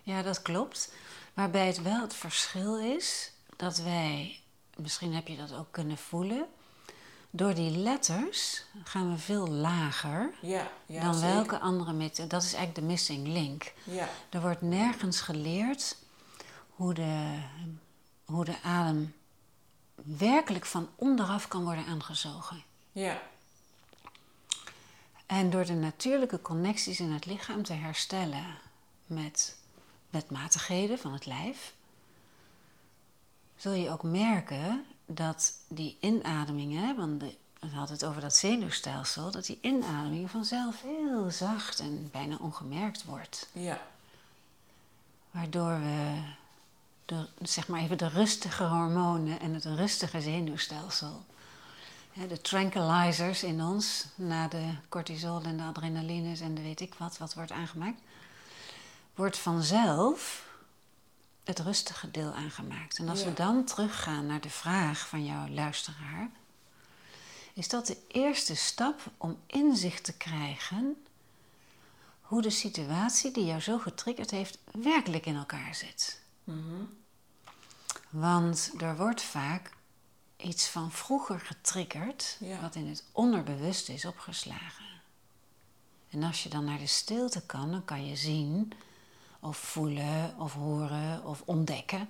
Ja, 0.03 0.21
dat 0.21 0.41
klopt. 0.41 0.93
Waarbij 1.33 1.67
het 1.67 1.81
wel 1.81 2.01
het 2.01 2.13
verschil 2.13 2.79
is 2.79 3.31
dat 3.55 3.77
wij, 3.77 4.39
misschien 4.77 5.13
heb 5.13 5.27
je 5.27 5.37
dat 5.37 5.53
ook 5.53 5.67
kunnen 5.71 5.97
voelen 5.97 6.47
door 7.35 7.53
die 7.53 7.77
letters 7.77 8.63
gaan 8.83 9.11
we 9.11 9.17
veel 9.17 9.47
lager 9.47 10.33
ja, 10.41 10.71
ja, 10.85 11.01
dan 11.01 11.21
welke 11.21 11.59
andere 11.59 11.93
methode. 11.93 12.29
Dat 12.29 12.43
is 12.43 12.53
eigenlijk 12.53 12.75
de 12.75 12.93
missing 12.93 13.27
link. 13.27 13.73
Ja. 13.83 14.09
Er 14.29 14.41
wordt 14.41 14.61
nergens 14.61 15.21
geleerd 15.21 15.97
hoe 16.69 16.93
de, 16.93 17.39
hoe 18.25 18.45
de 18.45 18.61
adem 18.63 19.13
werkelijk 19.95 20.65
van 20.65 20.89
onderaf 20.95 21.47
kan 21.47 21.63
worden 21.63 21.85
aangezogen. 21.85 22.63
Ja. 22.91 23.21
En 25.25 25.49
door 25.49 25.65
de 25.65 25.73
natuurlijke 25.73 26.41
connecties 26.41 26.99
in 26.99 27.11
het 27.11 27.25
lichaam 27.25 27.63
te 27.63 27.73
herstellen 27.73 28.45
met 29.05 29.57
wetmatigheden 30.09 30.99
van 30.99 31.13
het 31.13 31.25
lijf, 31.25 31.73
zul 33.55 33.73
je 33.73 33.89
ook 33.89 34.03
merken 34.03 34.85
dat 35.05 35.53
die 35.67 35.97
inademingen, 35.99 36.95
want 36.95 37.21
we 37.59 37.75
hadden 37.75 37.95
het 37.95 38.05
over 38.05 38.21
dat 38.21 38.35
zenuwstelsel, 38.35 39.31
dat 39.31 39.45
die 39.45 39.57
inademing 39.61 40.31
vanzelf 40.31 40.81
heel 40.81 41.31
zacht 41.31 41.79
en 41.79 42.09
bijna 42.11 42.37
ongemerkt 42.39 43.05
wordt. 43.05 43.49
Ja. 43.51 43.81
Waardoor 45.31 45.79
we 45.79 46.21
de, 47.05 47.27
zeg 47.41 47.67
maar 47.67 47.81
even 47.81 47.97
de 47.97 48.07
rustige 48.07 48.63
hormonen 48.63 49.39
en 49.39 49.53
het 49.53 49.65
rustige 49.65 50.21
zenuwstelsel, 50.21 51.23
de 52.27 52.41
tranquilizers 52.41 53.43
in 53.43 53.61
ons, 53.61 54.05
na 54.15 54.47
de 54.47 54.71
cortisol 54.89 55.41
en 55.41 55.57
de 55.57 55.63
adrenalines 55.63 56.39
en 56.39 56.55
de 56.55 56.61
weet 56.61 56.79
ik 56.79 56.93
wat, 56.93 57.17
wat 57.17 57.33
wordt 57.33 57.51
aangemaakt, 57.51 58.01
wordt 59.15 59.37
vanzelf 59.37 60.44
het 61.45 61.59
rustige 61.59 62.11
deel 62.11 62.33
aangemaakt. 62.33 62.97
En 62.97 63.09
als 63.09 63.23
we 63.23 63.33
dan 63.33 63.63
teruggaan 63.63 64.25
naar 64.25 64.41
de 64.41 64.49
vraag 64.49 65.07
van 65.07 65.25
jouw 65.25 65.47
luisteraar, 65.47 66.29
is 67.53 67.69
dat 67.69 67.87
de 67.87 67.97
eerste 68.07 68.55
stap 68.55 69.01
om 69.17 69.37
inzicht 69.45 70.03
te 70.03 70.17
krijgen 70.17 71.05
hoe 72.21 72.41
de 72.41 72.49
situatie 72.49 73.31
die 73.31 73.45
jou 73.45 73.59
zo 73.59 73.77
getriggerd 73.77 74.31
heeft 74.31 74.57
werkelijk 74.71 75.25
in 75.25 75.35
elkaar 75.35 75.75
zit. 75.75 76.21
Mhm. 76.43 76.83
Want 78.09 78.71
er 78.77 78.97
wordt 78.97 79.21
vaak 79.21 79.71
iets 80.37 80.67
van 80.67 80.91
vroeger 80.91 81.39
getriggerd, 81.39 82.37
wat 82.61 82.75
in 82.75 82.87
het 82.87 83.03
onderbewust 83.11 83.89
is 83.89 84.05
opgeslagen. 84.05 84.85
En 86.09 86.23
als 86.23 86.43
je 86.43 86.49
dan 86.49 86.65
naar 86.65 86.77
de 86.77 86.87
stilte 86.87 87.45
kan, 87.45 87.71
dan 87.71 87.85
kan 87.85 88.05
je 88.05 88.15
zien 88.15 88.73
of 89.45 89.57
voelen 89.57 90.35
of 90.39 90.53
horen 90.53 91.25
of 91.25 91.41
ontdekken. 91.45 92.09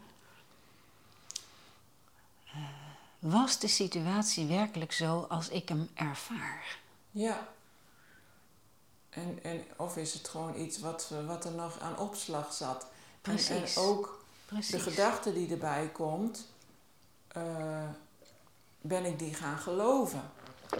Uh, 2.47 2.61
was 3.19 3.59
de 3.59 3.67
situatie 3.67 4.45
werkelijk 4.45 4.91
zo 4.91 5.25
als 5.29 5.49
ik 5.49 5.69
hem 5.69 5.89
ervaar? 5.93 6.79
Ja. 7.11 7.47
En, 9.09 9.39
en 9.43 9.63
of 9.75 9.97
is 9.97 10.13
het 10.13 10.27
gewoon 10.27 10.59
iets 10.59 10.79
wat, 10.79 11.11
wat 11.25 11.45
er 11.45 11.51
nog 11.51 11.79
aan 11.79 11.97
opslag 11.97 12.53
zat? 12.53 12.85
Precies. 13.21 13.75
En, 13.75 13.81
ook 13.81 14.25
Precies. 14.45 14.71
de 14.71 14.79
gedachte 14.79 15.33
die 15.33 15.51
erbij 15.51 15.89
komt, 15.93 16.47
uh, 17.37 17.89
ben 18.81 19.05
ik 19.05 19.19
die 19.19 19.33
gaan 19.33 19.57
geloven? 19.57 20.31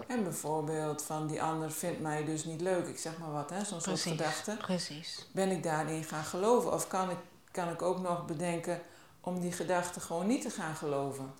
En 0.08 0.24
bijvoorbeeld 0.24 1.02
van 1.02 1.28
die 1.28 1.42
ander 1.42 1.72
vindt 1.72 2.00
mij 2.00 2.26
dus 2.26 2.46
niet 2.46 2.62
leuk, 2.62 2.88
ik 2.88 2.98
zeg 2.98 3.18
maar 3.18 3.32
wat, 3.32 3.50
hè, 3.50 3.66
zo'n 3.66 3.82
soort 3.82 4.00
gedachte. 4.00 4.58
Precies. 4.58 5.26
Ben 5.32 5.52
ik 5.52 5.64
daarin 5.64 6.04
gaan 6.04 6.24
geloven? 6.24 6.74
Of 6.74 6.88
kan 6.88 7.10
ik, 7.10 7.18
kan 7.52 7.70
ik 7.70 7.82
ook 7.82 8.00
nog 8.00 8.26
bedenken 8.26 8.82
om 9.22 9.40
die 9.40 9.52
gedachte 9.52 10.00
gewoon 10.00 10.28
niet 10.28 10.42
te 10.42 10.50
gaan 10.50 10.76
geloven? 10.76 11.34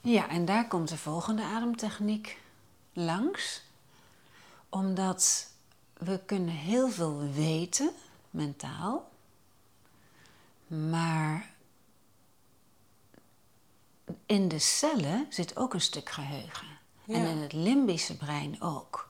Ja, 0.00 0.28
en 0.28 0.44
daar 0.44 0.68
komt 0.68 0.88
de 0.88 0.98
volgende 0.98 1.42
ademtechniek 1.42 2.40
langs. 2.92 3.62
Omdat 4.68 5.46
we 5.92 6.20
kunnen 6.26 6.54
heel 6.54 6.88
veel 6.88 7.30
weten, 7.32 7.90
mentaal. 8.30 9.10
Maar 10.66 11.50
in 14.26 14.48
de 14.48 14.58
cellen 14.58 15.26
zit 15.28 15.56
ook 15.56 15.74
een 15.74 15.80
stuk 15.80 16.08
geheugen. 16.08 16.66
En 17.08 17.26
in 17.26 17.38
het 17.38 17.52
limbische 17.52 18.16
brein 18.16 18.62
ook. 18.62 19.08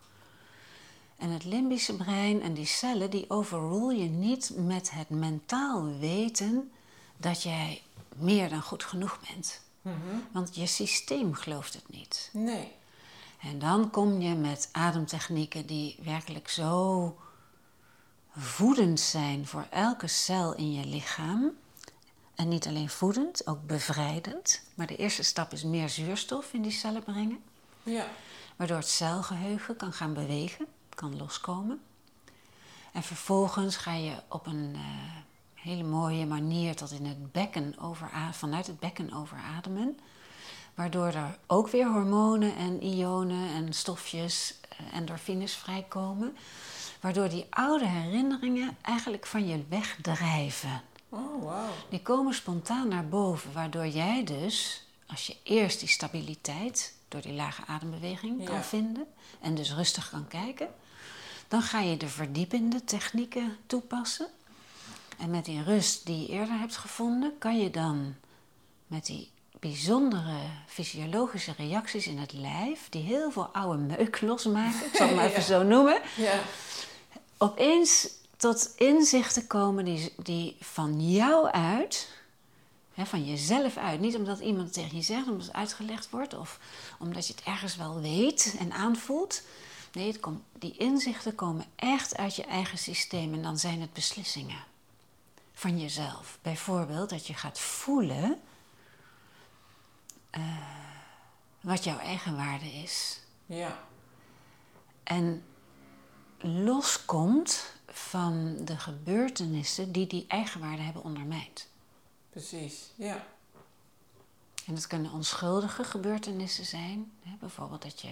En 1.17 1.31
het 1.31 1.45
limbische 1.45 1.97
brein 1.97 2.43
en 2.43 2.55
die 2.55 2.67
cellen, 2.67 3.11
die 3.11 3.31
overrule 3.31 3.97
je 3.97 4.09
niet 4.09 4.53
met 4.57 4.91
het 4.91 5.09
mentaal 5.09 5.99
weten 5.99 6.71
dat 7.17 7.43
jij 7.43 7.83
meer 8.17 8.49
dan 8.49 8.63
goed 8.63 8.85
genoeg 8.85 9.19
bent. 9.29 9.61
Mhm. 9.83 9.97
Want 10.33 10.55
je 10.55 10.67
systeem 10.67 11.35
gelooft 11.35 11.75
het 11.75 11.89
niet. 11.89 12.31
Nee. 12.33 12.73
En 13.41 13.59
dan 13.59 13.91
kom 13.91 14.21
je 14.21 14.35
met 14.35 14.69
ademtechnieken 14.73 15.67
die 15.67 15.99
werkelijk 16.03 16.49
zo 16.49 17.17
voedend 18.37 19.01
zijn 19.01 19.47
voor 19.47 19.67
elke 19.71 20.07
cel 20.07 20.55
in 20.55 20.73
je 20.73 20.85
lichaam. 20.85 21.53
En 22.35 22.49
niet 22.49 22.67
alleen 22.67 22.89
voedend, 22.89 23.47
ook 23.47 23.67
bevrijdend. 23.67 24.63
Maar 24.75 24.87
de 24.87 24.97
eerste 24.97 25.23
stap 25.23 25.53
is 25.53 25.65
meer 25.65 25.89
zuurstof 25.89 26.53
in 26.53 26.63
die 26.63 26.73
cellen 26.73 27.03
brengen. 27.03 27.43
Ja. 27.89 28.07
Waardoor 28.57 28.77
het 28.77 28.89
celgeheugen 28.89 29.77
kan 29.77 29.93
gaan 29.93 30.15
bewegen, 30.15 30.67
kan 30.95 31.17
loskomen. 31.17 31.81
En 32.93 33.03
vervolgens 33.03 33.77
ga 33.77 33.93
je 33.95 34.15
op 34.29 34.47
een 34.47 34.73
uh, 34.75 34.81
hele 35.55 35.83
mooie 35.83 36.27
manier 36.27 36.77
tot 36.77 36.91
in 36.91 37.07
het 37.07 37.33
bekken 37.33 37.75
vanuit 38.33 38.67
het 38.67 38.81
bekken 38.81 39.13
overademen. 39.13 39.99
Waardoor 40.75 41.07
er 41.07 41.39
ook 41.47 41.69
weer 41.69 41.87
hormonen 41.87 42.57
en 42.57 42.83
ionen 42.83 43.49
en 43.55 43.73
stofjes, 43.73 44.55
uh, 44.73 44.95
endorfines 44.95 45.55
vrijkomen. 45.55 46.37
Waardoor 47.01 47.29
die 47.29 47.47
oude 47.51 47.87
herinneringen 47.87 48.77
eigenlijk 48.83 49.27
van 49.27 49.47
je 49.47 49.65
wegdrijven. 49.69 50.83
Oh, 51.09 51.43
wow. 51.43 51.71
Die 51.89 52.03
komen 52.03 52.35
spontaan 52.35 52.89
naar 52.89 53.09
boven, 53.09 53.53
waardoor 53.53 53.87
jij 53.87 54.25
dus, 54.25 54.87
als 55.07 55.27
je 55.27 55.37
eerst 55.43 55.81
die 55.81 55.89
stabiliteit 55.89 56.98
door 57.09 57.21
die 57.21 57.33
lage 57.33 57.63
adembeweging 57.67 58.45
kan 58.45 58.55
Ja. 58.55 58.63
vinden 58.63 59.07
en 59.41 59.55
dus 59.55 59.75
rustig 59.75 60.11
kan 60.11 60.29
kijken, 60.29 60.69
dan 61.49 61.63
ga 61.63 61.81
je 61.81 61.97
de 61.97 62.09
verdiepende 62.09 62.85
technieken 62.85 63.57
toepassen. 63.67 64.29
En 65.19 65.31
met 65.31 65.45
die 65.45 65.63
rust 65.63 66.07
die 66.07 66.21
je 66.21 66.29
eerder 66.29 66.59
hebt 66.59 66.77
gevonden, 66.77 67.39
kan 67.39 67.59
je 67.59 67.71
dan 67.71 68.15
met 68.87 69.07
die 69.07 69.31
bijzondere 69.61 70.37
fysiologische 70.67 71.53
reacties 71.57 72.07
in 72.07 72.19
het 72.19 72.33
lijf, 72.33 72.87
die 72.91 73.03
heel 73.03 73.31
veel 73.31 73.47
oude 73.47 73.79
meuk 73.83 74.21
losmaken, 74.31 74.87
ik 74.87 74.95
zal 74.97 75.07
het 75.07 75.17
maar 75.17 75.25
even 75.25 75.41
Ja. 75.43 75.47
zo 75.47 75.63
noemen, 75.63 76.01
Ja. 76.17 76.41
opeens 77.39 78.09
tot 78.37 78.73
inzichten 78.77 79.47
komen 79.47 79.85
die, 79.85 80.13
die 80.17 80.57
van 80.61 81.11
jou 81.11 81.47
uit, 81.51 82.09
hè, 82.99 83.07
van 83.07 83.25
jezelf 83.25 83.77
uit, 83.77 84.01
niet 84.01 84.17
omdat 84.17 84.39
iemand 84.39 84.65
het 84.65 84.73
tegen 84.73 84.97
je 84.97 85.03
zegt, 85.03 85.29
omdat 85.29 85.47
het 85.47 85.55
uitgelegd 85.55 86.11
wordt 86.11 86.35
of 86.35 86.59
omdat 86.99 87.27
je 87.27 87.35
het 87.35 87.43
ergens 87.45 87.77
wel 87.77 88.01
weet 88.01 88.57
en 88.59 88.73
aanvoelt. 88.73 89.43
Nee, 89.93 90.07
het 90.07 90.21
komt, 90.21 90.43
die 90.53 90.77
inzichten 90.77 91.35
komen 91.35 91.65
echt 91.77 92.17
uit 92.17 92.37
je 92.37 92.45
eigen 92.45 92.79
systeem 92.79 93.35
en 93.35 93.43
dan 93.43 93.59
zijn 93.59 93.81
het 93.81 93.93
beslissingen 93.93 94.65
van 95.53 95.81
jezelf. 95.81 96.39
Bijvoorbeeld 96.43 97.11
dat 97.11 97.27
je 97.27 97.35
gaat 97.35 97.59
voelen 97.59 98.41
eh, 100.31 100.43
wat 101.61 101.85
jouw 101.85 101.99
eigen 101.99 102.37
waarde 102.37 102.73
is 102.73 103.21
Ja. 103.47 103.79
en 105.05 105.45
loskomt 106.41 107.73
van 107.87 108.57
de 108.65 108.79
gebeurtenissen 108.79 109.93
die 109.93 110.07
die 110.07 110.25
eigenwaarde 110.29 110.83
hebben 110.83 111.05
ondermijnd. 111.05 111.68
Precies. 112.39 112.91
Ja. 112.95 113.25
En 114.67 114.75
dat 114.75 114.87
kunnen 114.87 115.13
onschuldige 115.13 115.85
gebeurtenissen 115.85 116.65
zijn. 116.65 117.13
Hè? 117.23 117.31
Bijvoorbeeld 117.41 117.83
dat 117.83 118.01
je 118.01 118.09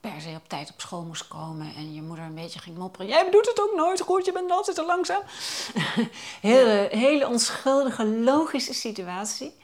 per 0.00 0.20
se 0.20 0.34
op 0.36 0.48
tijd 0.48 0.70
op 0.70 0.80
school 0.80 1.02
moest 1.02 1.28
komen 1.28 1.74
en 1.74 1.94
je 1.94 2.02
moeder 2.02 2.24
een 2.24 2.34
beetje 2.34 2.58
ging 2.58 2.76
mopperen. 2.76 3.06
Jij 3.06 3.30
doet 3.30 3.46
het 3.46 3.60
ook 3.60 3.74
nooit 3.76 4.00
goed, 4.00 4.24
je 4.24 4.32
bent 4.32 4.50
altijd 4.50 4.76
te 4.76 4.84
langzaam. 4.84 5.22
hele, 6.50 6.88
hele 6.90 7.28
onschuldige, 7.28 8.06
logische 8.06 8.74
situatie. 8.74 9.54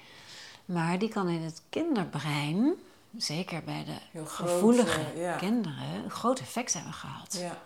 Maar 0.64 0.98
die 0.98 1.08
kan 1.08 1.28
in 1.28 1.42
het 1.42 1.62
kinderbrein, 1.68 2.74
zeker 3.16 3.62
bij 3.62 3.84
de 3.84 4.24
groot, 4.24 4.28
gevoelige 4.28 5.00
eh, 5.00 5.20
ja. 5.20 5.36
kinderen, 5.36 6.04
een 6.04 6.10
groot 6.10 6.40
effect 6.40 6.72
hebben 6.72 6.92
gehad. 6.92 7.36
Ja. 7.40 7.62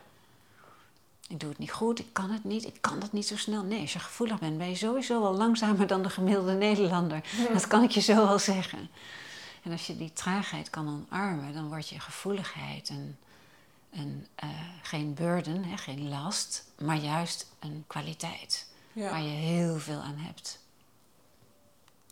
Ik 1.34 1.40
doe 1.40 1.48
het 1.48 1.58
niet 1.58 1.72
goed, 1.72 1.98
ik 1.98 2.12
kan 2.12 2.30
het 2.30 2.44
niet, 2.44 2.64
ik 2.66 2.76
kan 2.80 3.00
het 3.00 3.12
niet 3.12 3.26
zo 3.26 3.36
snel. 3.36 3.62
Nee, 3.62 3.80
als 3.80 3.92
je 3.92 3.98
gevoelig 3.98 4.38
bent, 4.38 4.58
ben 4.58 4.68
je 4.68 4.74
sowieso 4.74 5.20
wel 5.20 5.34
langzamer 5.34 5.86
dan 5.86 6.02
de 6.02 6.10
gemiddelde 6.10 6.52
Nederlander. 6.52 7.24
Dat 7.52 7.66
kan 7.66 7.82
ik 7.82 7.90
je 7.90 8.00
zo 8.00 8.14
wel 8.14 8.38
zeggen. 8.38 8.90
En 9.62 9.72
als 9.72 9.86
je 9.86 9.96
die 9.96 10.12
traagheid 10.12 10.70
kan 10.70 10.88
omarmen, 10.88 11.54
dan 11.54 11.68
wordt 11.68 11.88
je 11.88 12.00
gevoeligheid 12.00 12.88
een, 12.88 13.16
een, 13.92 14.26
eh, 14.34 14.48
geen 14.82 15.14
burden, 15.14 15.64
hè, 15.64 15.76
geen 15.76 16.08
last, 16.08 16.64
maar 16.80 16.96
juist 16.96 17.50
een 17.60 17.84
kwaliteit 17.86 18.66
Ja. 18.92 19.10
waar 19.10 19.22
je 19.22 19.28
heel 19.28 19.78
veel 19.78 20.00
aan 20.00 20.18
hebt. 20.18 20.58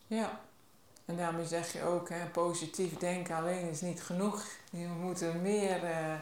Ja. 0.06 0.40
En 1.04 1.16
daarmee 1.16 1.46
zeg 1.46 1.72
je 1.72 1.82
ook, 1.82 2.08
hè, 2.08 2.26
positief 2.26 2.96
denken 2.96 3.36
alleen 3.36 3.70
is 3.70 3.80
niet 3.80 4.02
genoeg. 4.02 4.44
Je 4.70 4.86
moet 4.86 5.20
er 5.20 5.36
meer, 5.36 5.84
eh, 5.84 6.14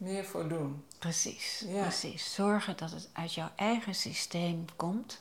meer 0.00 0.24
voor 0.24 0.48
doen. 0.48 0.84
Precies, 0.98 1.64
Ja. 1.68 1.82
precies. 1.82 2.34
Zorgen 2.34 2.76
dat 2.76 2.90
het 2.90 3.08
uit 3.12 3.34
jouw 3.34 3.50
eigen 3.56 3.94
systeem 3.94 4.64
komt 4.76 5.20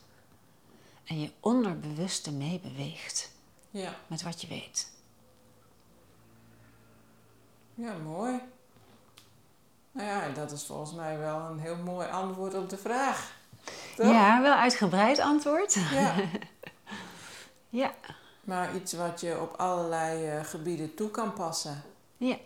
en 1.04 1.20
je 1.20 1.32
onderbewuste 1.40 2.32
meebeweegt 2.32 3.32
Ja. 3.72 3.96
met 4.08 4.22
wat 4.22 4.42
je 4.42 4.48
weet. 4.48 4.92
Ja, 7.76 7.94
mooi. 7.98 8.40
Nou 9.92 10.08
ja, 10.08 10.30
dat 10.30 10.52
is 10.52 10.66
volgens 10.66 10.94
mij 10.94 11.18
wel 11.18 11.40
een 11.40 11.60
heel 11.60 11.76
mooi 11.78 12.08
antwoord 12.08 12.54
op 12.54 12.70
de 12.70 12.78
vraag. 12.78 13.32
Toch? 13.96 14.12
Ja, 14.12 14.42
wel 14.42 14.54
uitgebreid 14.54 15.20
antwoord. 15.20 15.74
Ja. 15.74 16.16
Ja, 17.72 17.94
Maar 18.44 18.76
iets 18.76 18.94
wat 18.94 19.22
je 19.22 19.40
op 19.42 19.54
allerlei 19.54 20.28
eh, 20.28 20.44
gebieden 20.44 20.96
toe 20.96 21.12
kan 21.12 21.34
passen. 21.34 21.84
ja. 22.18 22.38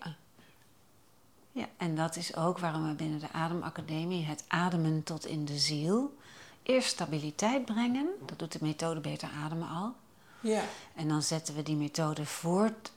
Ja, 1.54 1.68
en 1.78 1.96
dat 1.96 2.16
is 2.16 2.36
ook 2.36 2.60
waarom 2.60 2.88
we 2.88 2.94
binnen 2.94 3.20
de 3.20 3.32
Ademacademie 3.32 4.26
het 4.26 4.44
ademen 4.48 5.04
tot 5.04 5.26
in 5.26 5.46
de 5.46 5.58
ziel 5.58 6.18
eerst 6.64 6.90
stabiliteit 6.90 7.66
brengen. 7.66 8.08
Dat 8.26 8.40
doet 8.40 8.52
de 8.52 8.60
methode 8.62 9.00
Beter 9.00 9.30
Ademen 9.44 9.70
al. 9.70 9.96
Ja. 10.40 10.64
En 10.96 11.08
dan 11.08 11.22
zetten 11.22 11.56
we 11.56 11.64
die 11.64 11.76
methode 11.76 12.26
voort 12.26 12.92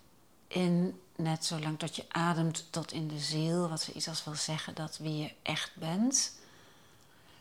in 0.49 1.01
net 1.17 1.45
zolang 1.45 1.79
dat 1.79 1.97
je 1.97 2.05
ademt 2.09 2.67
tot 2.71 2.93
in 2.93 3.09
de 3.09 3.19
ziel, 3.19 3.69
wat 3.69 3.81
zoiets 3.81 4.09
als 4.09 4.25
wil 4.25 4.35
zeggen 4.35 4.75
dat 4.75 4.99
wie 4.99 5.17
je 5.17 5.33
echt 5.43 5.77
bent, 5.77 6.39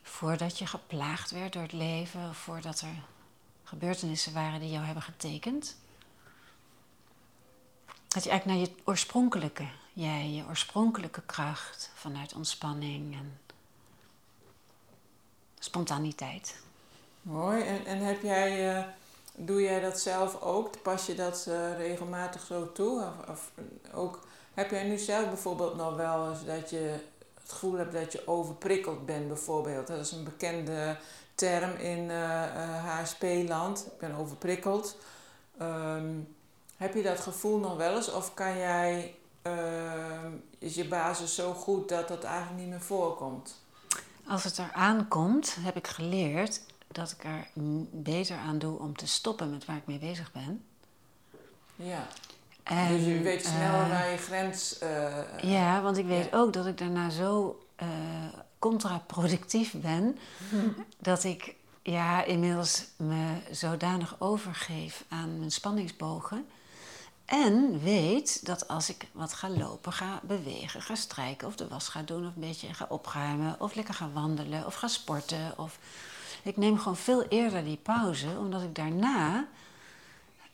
voordat 0.01 0.57
je 0.57 0.65
geplaagd 0.65 1.31
werd 1.31 1.53
door 1.53 1.61
het 1.61 1.73
leven, 1.73 2.29
of 2.29 2.37
voordat 2.37 2.81
er 2.81 3.03
gebeurtenissen 3.63 4.33
waren 4.33 4.59
die 4.59 4.71
jou 4.71 4.85
hebben 4.85 5.03
getekend. 5.03 5.75
Dat 8.07 8.23
je 8.23 8.29
eigenlijk 8.29 8.59
naar 8.59 8.69
je 8.69 8.81
oorspronkelijke 8.83 9.67
jij, 9.95 10.29
je 10.29 10.45
oorspronkelijke 10.47 11.21
kracht 11.25 11.91
vanuit 11.93 12.33
ontspanning 12.33 13.13
en 13.13 13.39
spontaniteit. 15.59 16.55
Mooi. 17.21 17.61
En, 17.61 17.85
en 17.85 17.97
heb 17.97 18.21
jij, 18.21 18.75
eh, 18.75 18.83
doe 19.35 19.61
jij 19.61 19.79
dat 19.79 19.99
zelf 19.99 20.41
ook? 20.41 20.81
Pas 20.81 21.05
je 21.05 21.15
dat 21.15 21.45
eh, 21.49 21.77
regelmatig 21.77 22.41
zo 22.41 22.71
toe? 22.71 23.07
Of, 23.29 23.51
ook, 23.93 24.19
heb 24.53 24.71
jij 24.71 24.83
nu 24.83 24.97
zelf 24.97 25.27
bijvoorbeeld 25.27 25.75
nog 25.75 25.95
wel 25.95 26.29
eens 26.29 26.45
dat 26.45 26.69
je 26.69 26.99
het 27.41 27.51
gevoel 27.51 27.73
hebt 27.73 27.93
dat 27.93 28.11
je 28.11 28.27
overprikkeld 28.27 29.05
bent 29.05 29.27
bijvoorbeeld? 29.27 29.87
Dat 29.87 29.99
is 29.99 30.11
een 30.11 30.23
bekende 30.23 30.97
term 31.35 31.75
in 31.75 32.11
eh, 32.11 32.85
HSP-land. 32.85 33.85
Ik 33.85 33.97
ben 33.97 34.15
overprikkeld. 34.15 34.97
Ehm, 35.57 36.19
heb 36.77 36.93
je 36.93 37.01
dat 37.01 37.19
gevoel 37.19 37.57
nog 37.57 37.77
wel 37.77 37.95
eens? 37.95 38.11
Of 38.11 38.33
kan 38.33 38.57
jij, 38.57 39.15
is 40.59 40.75
je 40.75 40.87
basis 40.87 41.35
zo 41.35 41.53
goed 41.53 41.89
dat 41.89 42.07
dat 42.07 42.23
eigenlijk 42.23 42.59
niet 42.59 42.69
meer 42.69 42.81
voorkomt? 42.81 43.55
Als 44.27 44.43
het 44.43 44.57
eraan 44.59 45.07
komt, 45.07 45.55
heb 45.59 45.75
ik 45.75 45.87
geleerd 45.87 46.61
dat 46.87 47.11
ik 47.11 47.23
er 47.23 47.47
beter 47.91 48.37
aan 48.37 48.59
doe 48.59 48.79
om 48.79 48.95
te 48.97 49.07
stoppen 49.07 49.49
met 49.51 49.65
waar 49.65 49.75
ik 49.75 49.85
mee 49.87 49.99
bezig 49.99 50.31
ben. 50.31 50.63
Ja. 51.75 52.07
En, 52.63 52.87
dus 52.97 53.05
je 53.05 53.19
weet 53.19 53.45
sneller 53.45 53.81
eh, 53.81 53.89
waar 53.89 54.09
je 54.11 54.17
grens... 54.17 54.77
eh, 54.77 55.15
Ja, 55.41 55.81
want 55.81 55.97
ik 55.97 56.05
weet 56.05 56.29
Ja. 56.31 56.37
ook 56.37 56.53
dat 56.53 56.65
ik 56.65 56.77
daarna 56.77 57.09
zo 57.09 57.59
eh, 57.75 57.87
contraproductief 58.59 59.73
ben 59.73 60.17
dat 60.99 61.23
ik 61.23 61.55
ja, 61.81 62.23
inmiddels 62.23 62.85
me 62.97 63.37
zodanig 63.51 64.15
overgeef 64.19 65.03
aan 65.09 65.37
mijn 65.39 65.51
spanningsbogen. 65.51 66.45
En 67.25 67.79
weet 67.83 68.45
dat 68.45 68.67
als 68.67 68.89
ik 68.89 69.07
wat 69.11 69.33
ga 69.33 69.49
lopen, 69.49 69.93
ga 69.93 70.19
bewegen, 70.23 70.81
ga 70.81 70.95
strijken 70.95 71.47
of 71.47 71.55
de 71.55 71.67
was 71.67 71.87
ga 71.87 72.01
doen 72.01 72.27
of 72.27 72.35
een 72.35 72.41
beetje 72.41 72.73
ga 72.73 72.85
opruimen 72.89 73.55
of 73.59 73.75
lekker 73.75 73.93
ga 73.93 74.09
wandelen 74.13 74.65
of 74.65 74.75
ga 74.75 74.87
sporten. 74.87 75.53
Of... 75.57 75.79
Ik 76.43 76.57
neem 76.57 76.77
gewoon 76.77 76.97
veel 76.97 77.23
eerder 77.23 77.63
die 77.63 77.77
pauze, 77.77 78.27
omdat 78.39 78.61
ik 78.61 78.75
daarna 78.75 79.47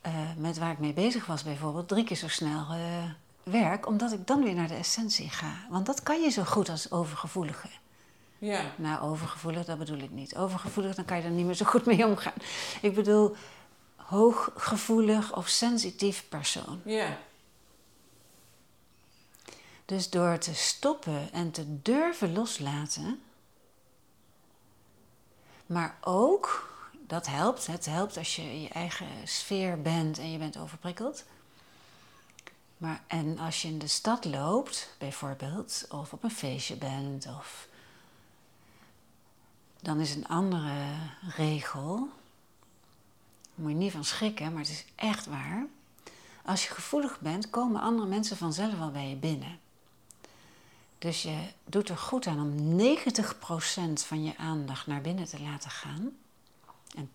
eh, 0.01 0.13
met 0.37 0.57
waar 0.57 0.71
ik 0.71 0.79
mee 0.79 0.93
bezig 0.93 1.25
was 1.25 1.43
bijvoorbeeld 1.43 1.87
drie 1.87 2.03
keer 2.03 2.17
zo 2.17 2.27
snel 2.27 2.65
eh, 2.69 3.03
werk, 3.43 3.87
omdat 3.87 4.11
ik 4.11 4.27
dan 4.27 4.43
weer 4.43 4.53
naar 4.53 4.67
de 4.67 4.75
essentie 4.75 5.29
ga. 5.29 5.53
Want 5.69 5.85
dat 5.85 6.03
kan 6.03 6.21
je 6.21 6.29
zo 6.29 6.43
goed 6.43 6.69
als 6.69 6.91
overgevoelige. 6.91 7.67
ja. 8.37 8.61
Nou, 8.75 9.01
overgevoelig, 9.01 9.65
dat 9.65 9.77
bedoel 9.77 9.99
ik 9.99 10.11
niet. 10.11 10.35
Overgevoelig, 10.35 10.95
dan 10.95 11.05
kan 11.05 11.17
je 11.17 11.23
er 11.23 11.29
niet 11.29 11.45
meer 11.45 11.55
zo 11.55 11.65
goed 11.65 11.85
mee 11.85 12.05
omgaan. 12.07 12.33
Ik 12.81 12.95
bedoel, 12.95 13.35
hooggevoelig 14.11 15.35
of 15.35 15.47
sensitief 15.47 16.25
persoon. 16.29 16.81
Ja. 16.85 17.17
Dus 19.85 20.09
door 20.09 20.37
te 20.37 20.55
stoppen 20.55 21.31
en 21.31 21.51
te 21.51 21.81
durven 21.81 22.33
loslaten, 22.33 23.21
maar 25.65 25.97
ook, 26.01 26.73
dat 27.07 27.27
helpt, 27.27 27.67
het 27.67 27.85
helpt 27.85 28.17
als 28.17 28.35
je 28.35 28.41
in 28.41 28.61
je 28.61 28.69
eigen 28.69 29.07
sfeer 29.23 29.81
bent 29.81 30.17
en 30.17 30.31
je 30.31 30.37
bent 30.37 30.57
overprikkeld. 30.57 31.23
Maar, 32.77 33.01
en 33.07 33.39
als 33.39 33.61
je 33.61 33.67
in 33.67 33.79
de 33.79 33.87
stad 33.87 34.25
loopt, 34.25 34.95
bijvoorbeeld, 34.97 35.85
of 35.89 36.13
op 36.13 36.23
een 36.23 36.31
feestje 36.31 36.75
bent, 36.75 37.27
of, 37.27 37.67
dan 39.79 39.99
is 39.99 40.15
een 40.15 40.27
andere 40.27 40.95
regel. 41.35 42.09
Moet 43.61 43.71
je 43.71 43.77
niet 43.77 43.91
van 43.91 44.03
schrikken, 44.03 44.51
maar 44.51 44.61
het 44.61 44.71
is 44.71 44.85
echt 44.95 45.25
waar. 45.25 45.65
Als 46.45 46.67
je 46.67 46.73
gevoelig 46.73 47.19
bent, 47.19 47.49
komen 47.49 47.81
andere 47.81 48.07
mensen 48.07 48.37
vanzelf 48.37 48.77
wel 48.77 48.91
bij 48.91 49.09
je 49.09 49.15
binnen. 49.15 49.59
Dus 50.97 51.21
je 51.21 51.47
doet 51.65 51.89
er 51.89 51.97
goed 51.97 52.27
aan 52.27 52.39
om 52.39 52.79
90% 52.79 54.05
van 54.05 54.23
je 54.23 54.37
aandacht 54.37 54.87
naar 54.87 55.01
binnen 55.01 55.25
te 55.25 55.41
laten 55.41 55.69
gaan 55.69 56.17
en 56.95 57.09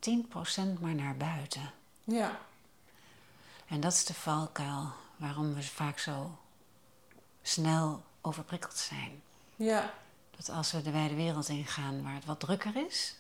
10% 0.77 0.81
maar 0.81 0.95
naar 0.95 1.17
buiten. 1.17 1.73
Ja. 2.05 2.39
En 3.67 3.81
dat 3.81 3.93
is 3.93 4.05
de 4.05 4.15
valkuil 4.15 4.93
waarom 5.17 5.55
we 5.55 5.63
vaak 5.63 5.99
zo 5.99 6.39
snel 7.43 8.03
overprikkeld 8.21 8.77
zijn. 8.77 9.23
Ja. 9.57 9.93
Dat 10.37 10.49
als 10.49 10.73
we 10.73 10.83
de 10.83 10.91
wijde 10.91 11.15
wereld 11.15 11.49
ingaan 11.49 12.03
waar 12.03 12.15
het 12.15 12.25
wat 12.25 12.41
drukker 12.41 12.87
is. 12.87 13.15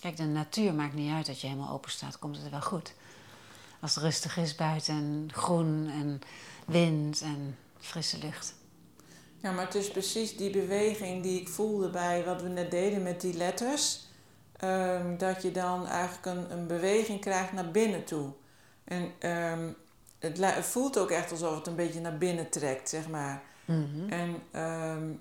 Kijk, 0.00 0.16
de 0.16 0.24
natuur 0.24 0.74
maakt 0.74 0.94
niet 0.94 1.12
uit 1.12 1.26
dat 1.26 1.40
je 1.40 1.46
helemaal 1.46 1.72
open 1.72 1.90
staat, 1.90 2.18
komt 2.18 2.36
het 2.36 2.50
wel 2.50 2.62
goed. 2.62 2.94
Als 3.80 3.94
het 3.94 4.04
rustig 4.04 4.36
is 4.36 4.54
buiten 4.54 4.94
en 4.94 5.28
groen 5.32 5.90
en 5.90 6.20
wind 6.66 7.20
en 7.20 7.56
frisse 7.78 8.18
lucht. 8.18 8.54
Ja, 9.36 9.52
maar 9.52 9.64
het 9.64 9.74
is 9.74 9.90
precies 9.90 10.36
die 10.36 10.50
beweging 10.50 11.22
die 11.22 11.40
ik 11.40 11.48
voelde 11.48 11.90
bij 11.90 12.24
wat 12.24 12.42
we 12.42 12.48
net 12.48 12.70
deden 12.70 13.02
met 13.02 13.20
die 13.20 13.34
letters. 13.34 14.06
Ehm, 14.56 15.16
dat 15.16 15.42
je 15.42 15.50
dan 15.50 15.86
eigenlijk 15.86 16.26
een, 16.26 16.52
een 16.52 16.66
beweging 16.66 17.20
krijgt 17.20 17.52
naar 17.52 17.70
binnen 17.70 18.04
toe. 18.04 18.32
En 18.84 19.12
ehm, 19.18 19.68
het, 20.18 20.38
het, 20.38 20.64
voelt 20.64 20.98
ook 20.98 21.10
echt 21.10 21.30
alsof 21.30 21.54
het 21.54 21.66
een 21.66 21.76
beetje 21.76 22.00
naar 22.00 22.18
binnen 22.18 22.50
trekt, 22.50 22.88
zeg 22.88 23.08
maar. 23.08 23.42
Mhm. 23.64 24.08
En 24.08 24.42
ehm, 24.50 25.12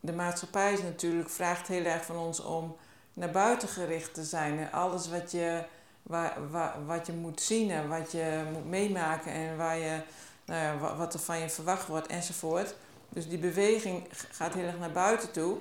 de 0.00 0.12
maatschappij 0.12 0.72
is 0.72 0.82
natuurlijk, 0.82 1.30
vraagt 1.30 1.68
heel 1.68 1.84
erg 1.84 2.04
van 2.04 2.16
ons 2.16 2.40
om 2.40 2.76
naar 3.14 3.30
buiten 3.30 3.68
gericht 3.68 4.14
te 4.14 4.24
zijn. 4.24 4.58
En 4.58 4.72
alles 4.72 5.08
wat 5.08 5.30
je, 5.30 5.62
waar, 6.02 6.50
waar, 6.50 6.86
wat 6.86 7.06
je 7.06 7.12
moet 7.12 7.40
zien 7.40 7.70
en 7.70 7.88
wat 7.88 8.12
je 8.12 8.42
moet 8.52 8.68
meemaken 8.68 9.32
en 9.32 9.56
waar 9.56 9.78
je, 9.78 10.00
nou 10.44 10.62
ja, 10.62 10.96
wat 10.96 11.14
er 11.14 11.20
van 11.20 11.38
je 11.38 11.48
verwacht 11.48 11.86
wordt 11.86 12.06
enzovoort. 12.06 12.74
Dus 13.08 13.28
die 13.28 13.38
beweging 13.38 14.06
gaat 14.30 14.54
heel 14.54 14.66
erg 14.66 14.78
naar 14.78 14.92
buiten 14.92 15.32
toe. 15.32 15.58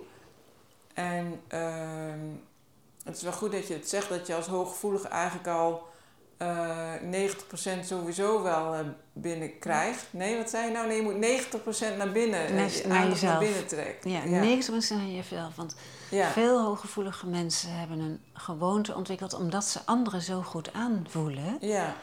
En 0.94 1.42
ehm, 1.48 2.20
het 3.04 3.16
is 3.16 3.24
wel 3.24 3.32
goed 3.32 3.52
dat 3.52 3.68
je 3.68 3.74
het 3.74 3.89
zegt 3.89 4.10
dat 4.10 4.28
je 4.28 4.36
als 4.36 4.48
hooggevoelige 4.48 5.08
eigenlijk 5.08 5.48
al 5.48 5.92
uh, 6.42 6.94
90% 7.82 7.86
sowieso 7.86 8.44
wel 8.44 8.74
uh, 8.74 8.80
binnenkrijgt. 9.13 10.06
Nee, 10.10 10.38
wat 10.38 10.50
zei 10.50 10.66
je 10.66 10.72
nou? 10.72 10.88
Nee, 10.88 10.96
je 10.96 11.04
moet 11.04 11.94
90% 11.94 11.98
naar 11.98 12.12
binnen. 12.12 12.56
Naar, 12.56 12.72
naar 12.88 13.08
jezelf. 13.08 13.22
naar 13.22 13.39
binnen 13.39 13.68
trekt. 13.68 14.06
Ja, 14.06 14.24
Ja. 14.24 14.62
90% 14.62 14.66
naar 14.89 15.06
jezelf. 15.06 15.56
Want 15.56 15.76
Ja. 16.13 16.30
veel 16.32 16.62
hooggevoelige 16.63 17.28
mensen 17.28 17.78
hebben 17.80 17.99
een 17.99 18.19
gewoonte 18.34 18.95
ontwikkeld 18.95 19.34
omdat 19.34 19.65
ze 19.65 19.80
anderen 19.86 20.21
zo 20.21 20.41
goed 20.41 20.73
aanvoelen. 20.73 21.58
Ja. 21.62 21.95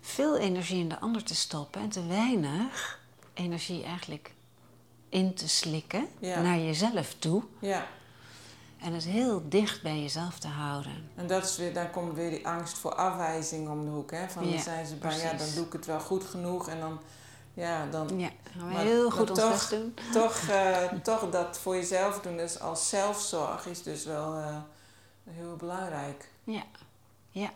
Veel 0.00 0.36
energie 0.36 0.80
in 0.80 0.88
de 0.88 1.00
ander 1.00 1.22
te 1.24 1.34
stoppen 1.34 1.80
en 1.80 1.88
te 1.88 2.06
weinig 2.06 3.00
energie 3.34 3.84
eigenlijk 3.84 4.32
in 5.08 5.34
te 5.34 5.48
slikken 5.48 6.06
Ja. 6.18 6.40
naar 6.42 6.58
jezelf 6.58 7.14
toe. 7.18 7.42
ja. 7.58 7.86
En 8.78 8.92
het 8.92 9.04
heel 9.04 9.42
dicht 9.48 9.82
bij 9.82 10.00
jezelf 10.00 10.38
te 10.38 10.48
houden. 10.48 11.10
En 11.14 11.26
dat 11.26 11.44
is 11.44 11.56
weer, 11.56 11.74
daar 11.74 11.90
komt 11.90 12.14
weer 12.14 12.30
die 12.30 12.46
angst 12.46 12.78
voor 12.78 12.94
afwijzing 12.94 13.68
om 13.68 13.84
de 13.84 13.90
hoek. 13.90 14.10
Hè? 14.10 14.28
Van 14.28 14.50
dan 14.50 14.58
zijn 14.58 14.86
ze 14.86 14.94
bang, 14.96 15.14
ja, 15.22 15.32
dan 15.32 15.46
doe 15.54 15.66
ik 15.66 15.72
het 15.72 15.86
wel 15.86 16.00
goed 16.00 16.24
genoeg. 16.24 16.68
En 16.68 16.80
dan, 16.80 17.00
ja, 17.58 17.86
dan 17.86 18.18
Ja, 18.18 18.30
gaan 18.52 18.68
we 18.68 18.72
Maar- 18.74 18.82
heel 18.84 19.10
goed 19.10 19.30
ons 19.30 19.38
toch- 19.38 19.50
best 19.52 19.70
doen. 19.70 19.94
toch, 20.22 20.48
eh, 20.48 20.84
toch 21.02 21.30
dat 21.30 21.58
voor 21.58 21.74
jezelf 21.74 22.20
doen, 22.20 22.36
dus 22.36 22.60
als 22.60 22.88
zelfzorg, 22.88 23.66
is 23.66 23.82
dus 23.82 24.04
wel 24.04 24.34
eh, 24.36 24.56
heel 25.30 25.56
belangrijk. 25.56 26.30
Ja, 26.44 26.62
ja. 27.30 27.50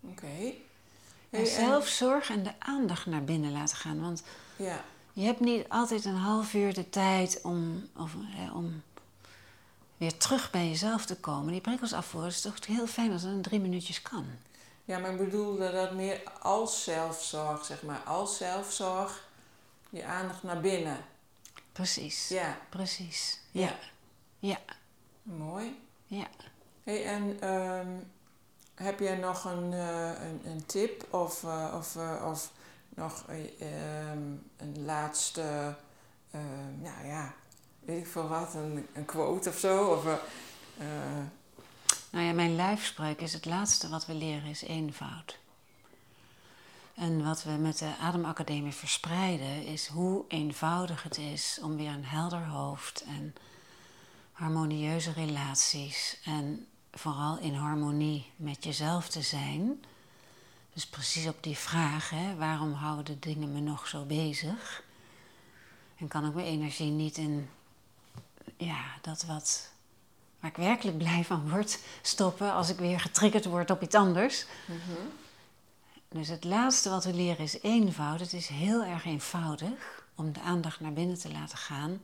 Oké. 0.00 0.26
Hey, 0.26 1.40
en- 1.40 1.46
zelfzorg 1.46 2.30
en 2.30 2.42
de 2.42 2.52
aandacht 2.58 3.06
naar 3.06 3.24
binnen 3.24 3.52
laten 3.52 3.76
gaan. 3.76 4.00
Want 4.00 4.22
Ja, 4.56 4.84
je 5.12 5.24
hebt 5.24 5.40
niet 5.40 5.68
altijd 5.68 6.04
een 6.04 6.16
half 6.16 6.54
uur 6.54 6.74
de 6.74 6.90
tijd 6.90 7.40
om, 7.42 7.88
of, 7.96 8.12
hè, 8.24 8.50
om 8.52 8.82
weer 9.96 10.16
terug 10.16 10.50
bij 10.50 10.68
jezelf 10.68 11.04
te 11.06 11.16
komen. 11.16 11.52
Die 11.52 11.60
prikkels 11.60 11.92
afvoeren 11.92 12.30
is 12.30 12.40
toch 12.40 12.66
heel 12.66 12.86
fijn 12.86 13.12
als 13.12 13.22
dat 13.22 13.30
in 13.32 13.42
drie 13.42 13.60
minuutjes 13.60 14.02
kan. 14.02 14.24
Ja, 14.90 14.98
maar 14.98 15.10
ik 15.10 15.16
bedoelde 15.18 15.72
dat 15.72 15.92
meer 15.92 16.22
als 16.40 16.84
zelfzorg, 16.84 17.64
zeg 17.64 17.82
maar. 17.82 17.98
Als 17.98 18.36
zelfzorg, 18.36 19.28
je 19.90 20.04
aandacht 20.04 20.42
naar 20.42 20.60
binnen. 20.60 20.96
Precies, 21.72 22.28
Ja, 22.28 22.58
precies. 22.68 23.40
Ja. 23.50 23.66
Ja, 23.68 23.78
ja, 24.38 24.58
mooi. 25.22 25.80
ja. 26.06 26.26
Hey, 26.84 27.04
en 27.04 27.40
ehm, 27.40 27.88
heb 28.74 28.98
jij 28.98 29.16
nog 29.16 29.44
een, 29.44 29.72
eh, 29.72 30.22
een, 30.22 30.40
een 30.44 30.66
tip 30.66 31.14
of, 31.14 31.44
eh, 31.44 31.74
of, 31.78 31.96
eh, 31.96 32.26
of 32.30 32.50
nog 32.88 33.24
eh, 33.28 33.60
ehm, 33.60 34.22
een 34.56 34.84
laatste, 34.84 35.74
ehm, 36.30 36.80
nou 36.82 37.06
ja, 37.06 37.34
weet 37.80 37.98
ik 37.98 38.06
veel 38.06 38.28
wat, 38.28 38.54
een, 38.54 38.86
een 38.92 39.04
quote 39.04 39.48
of 39.48 39.58
zo? 39.58 39.84
Of, 39.84 40.04
Nou 42.10 42.24
ja, 42.24 42.32
mijn 42.32 42.54
lijfspreuk 42.54 43.20
is 43.20 43.32
het 43.32 43.44
laatste 43.44 43.88
wat 43.88 44.06
we 44.06 44.14
leren 44.14 44.48
is 44.48 44.62
eenvoud. 44.62 45.38
En 46.94 47.24
wat 47.24 47.42
we 47.42 47.50
met 47.50 47.78
de 47.78 47.96
Ademacademie 48.00 48.72
verspreiden 48.72 49.64
is 49.64 49.86
hoe 49.86 50.24
eenvoudig 50.28 51.02
het 51.02 51.18
is 51.18 51.58
om 51.62 51.76
weer 51.76 51.90
een 51.90 52.04
helder 52.04 52.46
hoofd 52.46 53.04
en 53.06 53.34
harmonieuze 54.32 55.12
relaties 55.12 56.20
en 56.24 56.66
vooral 56.92 57.38
in 57.38 57.54
harmonie 57.54 58.32
met 58.36 58.64
jezelf 58.64 59.08
te 59.08 59.22
zijn. 59.22 59.84
Dus 60.72 60.86
precies 60.86 61.26
op 61.26 61.42
die 61.42 61.56
vraag, 61.56 62.10
hè, 62.10 62.36
waarom 62.36 62.72
houden 62.72 63.04
de 63.04 63.18
dingen 63.18 63.52
me 63.52 63.60
nog 63.60 63.86
zo 63.86 64.04
bezig? 64.04 64.82
En 65.96 66.08
kan 66.08 66.26
ik 66.26 66.34
mijn 66.34 66.46
energie 66.46 66.90
niet 66.90 67.16
in 67.16 67.50
ja, 68.56 68.84
dat 69.00 69.24
wat 69.24 69.72
waar 70.40 70.50
ik 70.50 70.56
werkelijk 70.56 70.98
blij 70.98 71.24
van 71.24 71.50
word, 71.50 71.78
stoppen 72.02 72.52
als 72.52 72.68
ik 72.68 72.78
weer 72.78 73.00
getriggerd 73.00 73.44
word 73.44 73.70
op 73.70 73.82
iets 73.82 73.94
anders. 73.94 74.46
Dus 76.08 76.28
het 76.28 76.44
laatste 76.44 76.90
wat 76.90 77.04
we 77.04 77.14
leren 77.14 77.44
is 77.44 77.62
eenvoud. 77.62 78.20
Het 78.20 78.32
is 78.32 78.48
heel 78.48 78.84
erg 78.84 79.04
eenvoudig 79.04 80.04
om 80.14 80.32
de 80.32 80.40
aandacht 80.40 80.80
naar 80.80 80.92
binnen 80.92 81.18
te 81.18 81.32
laten 81.32 81.58
gaan. 81.58 82.02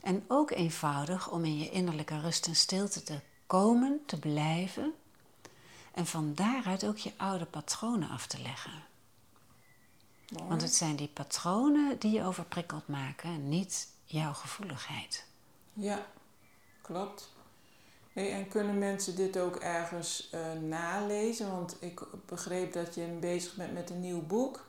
En 0.00 0.24
ook 0.28 0.50
eenvoudig 0.50 1.30
om 1.30 1.44
in 1.44 1.58
je 1.58 1.70
innerlijke 1.70 2.20
rust 2.20 2.46
en 2.46 2.56
stilte 2.56 3.02
te 3.02 3.20
komen, 3.46 4.00
te 4.06 4.18
blijven. 4.18 4.94
En 5.92 6.06
van 6.06 6.34
daaruit 6.34 6.86
ook 6.86 6.96
je 6.96 7.12
oude 7.16 7.44
patronen 7.44 8.08
af 8.08 8.26
te 8.26 8.42
leggen. 8.42 8.72
mooi. 10.28 10.48
Want 10.48 10.62
het 10.62 10.74
zijn 10.74 10.96
die 10.96 11.08
patronen 11.08 11.98
die 11.98 12.12
je 12.12 12.24
overprikkeld 12.24 12.88
maken, 12.88 13.48
niet 13.48 13.88
jouw 14.04 14.32
gevoeligheid. 14.32 15.26
Ja, 15.72 16.06
klopt. 16.82 17.28
Hey, 18.12 18.32
en 18.32 18.48
kunnen 18.48 18.78
mensen 18.78 19.16
dit 19.16 19.38
ook 19.38 19.56
ergens 19.56 20.28
eh, 20.32 20.40
nalezen? 20.68 21.50
Want 21.50 21.76
ik 21.80 22.00
begreep 22.26 22.72
dat 22.72 22.94
je 22.94 23.02
bezig 23.20 23.54
bent 23.54 23.72
met 23.72 23.90
een 23.90 24.00
nieuw 24.00 24.22
boek. 24.26 24.64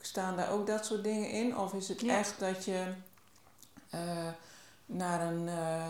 Staan 0.00 0.36
daar 0.36 0.50
ook 0.50 0.66
dat 0.66 0.86
soort 0.86 1.04
dingen 1.04 1.30
in? 1.30 1.56
Of 1.58 1.72
is 1.74 1.88
het 1.88 2.00
Ja. 2.00 2.18
echt 2.18 2.38
dat 2.40 2.64
je 2.64 2.92
eh, 3.90 4.28
naar, 4.86 5.20
een, 5.32 5.48
eh, 5.48 5.84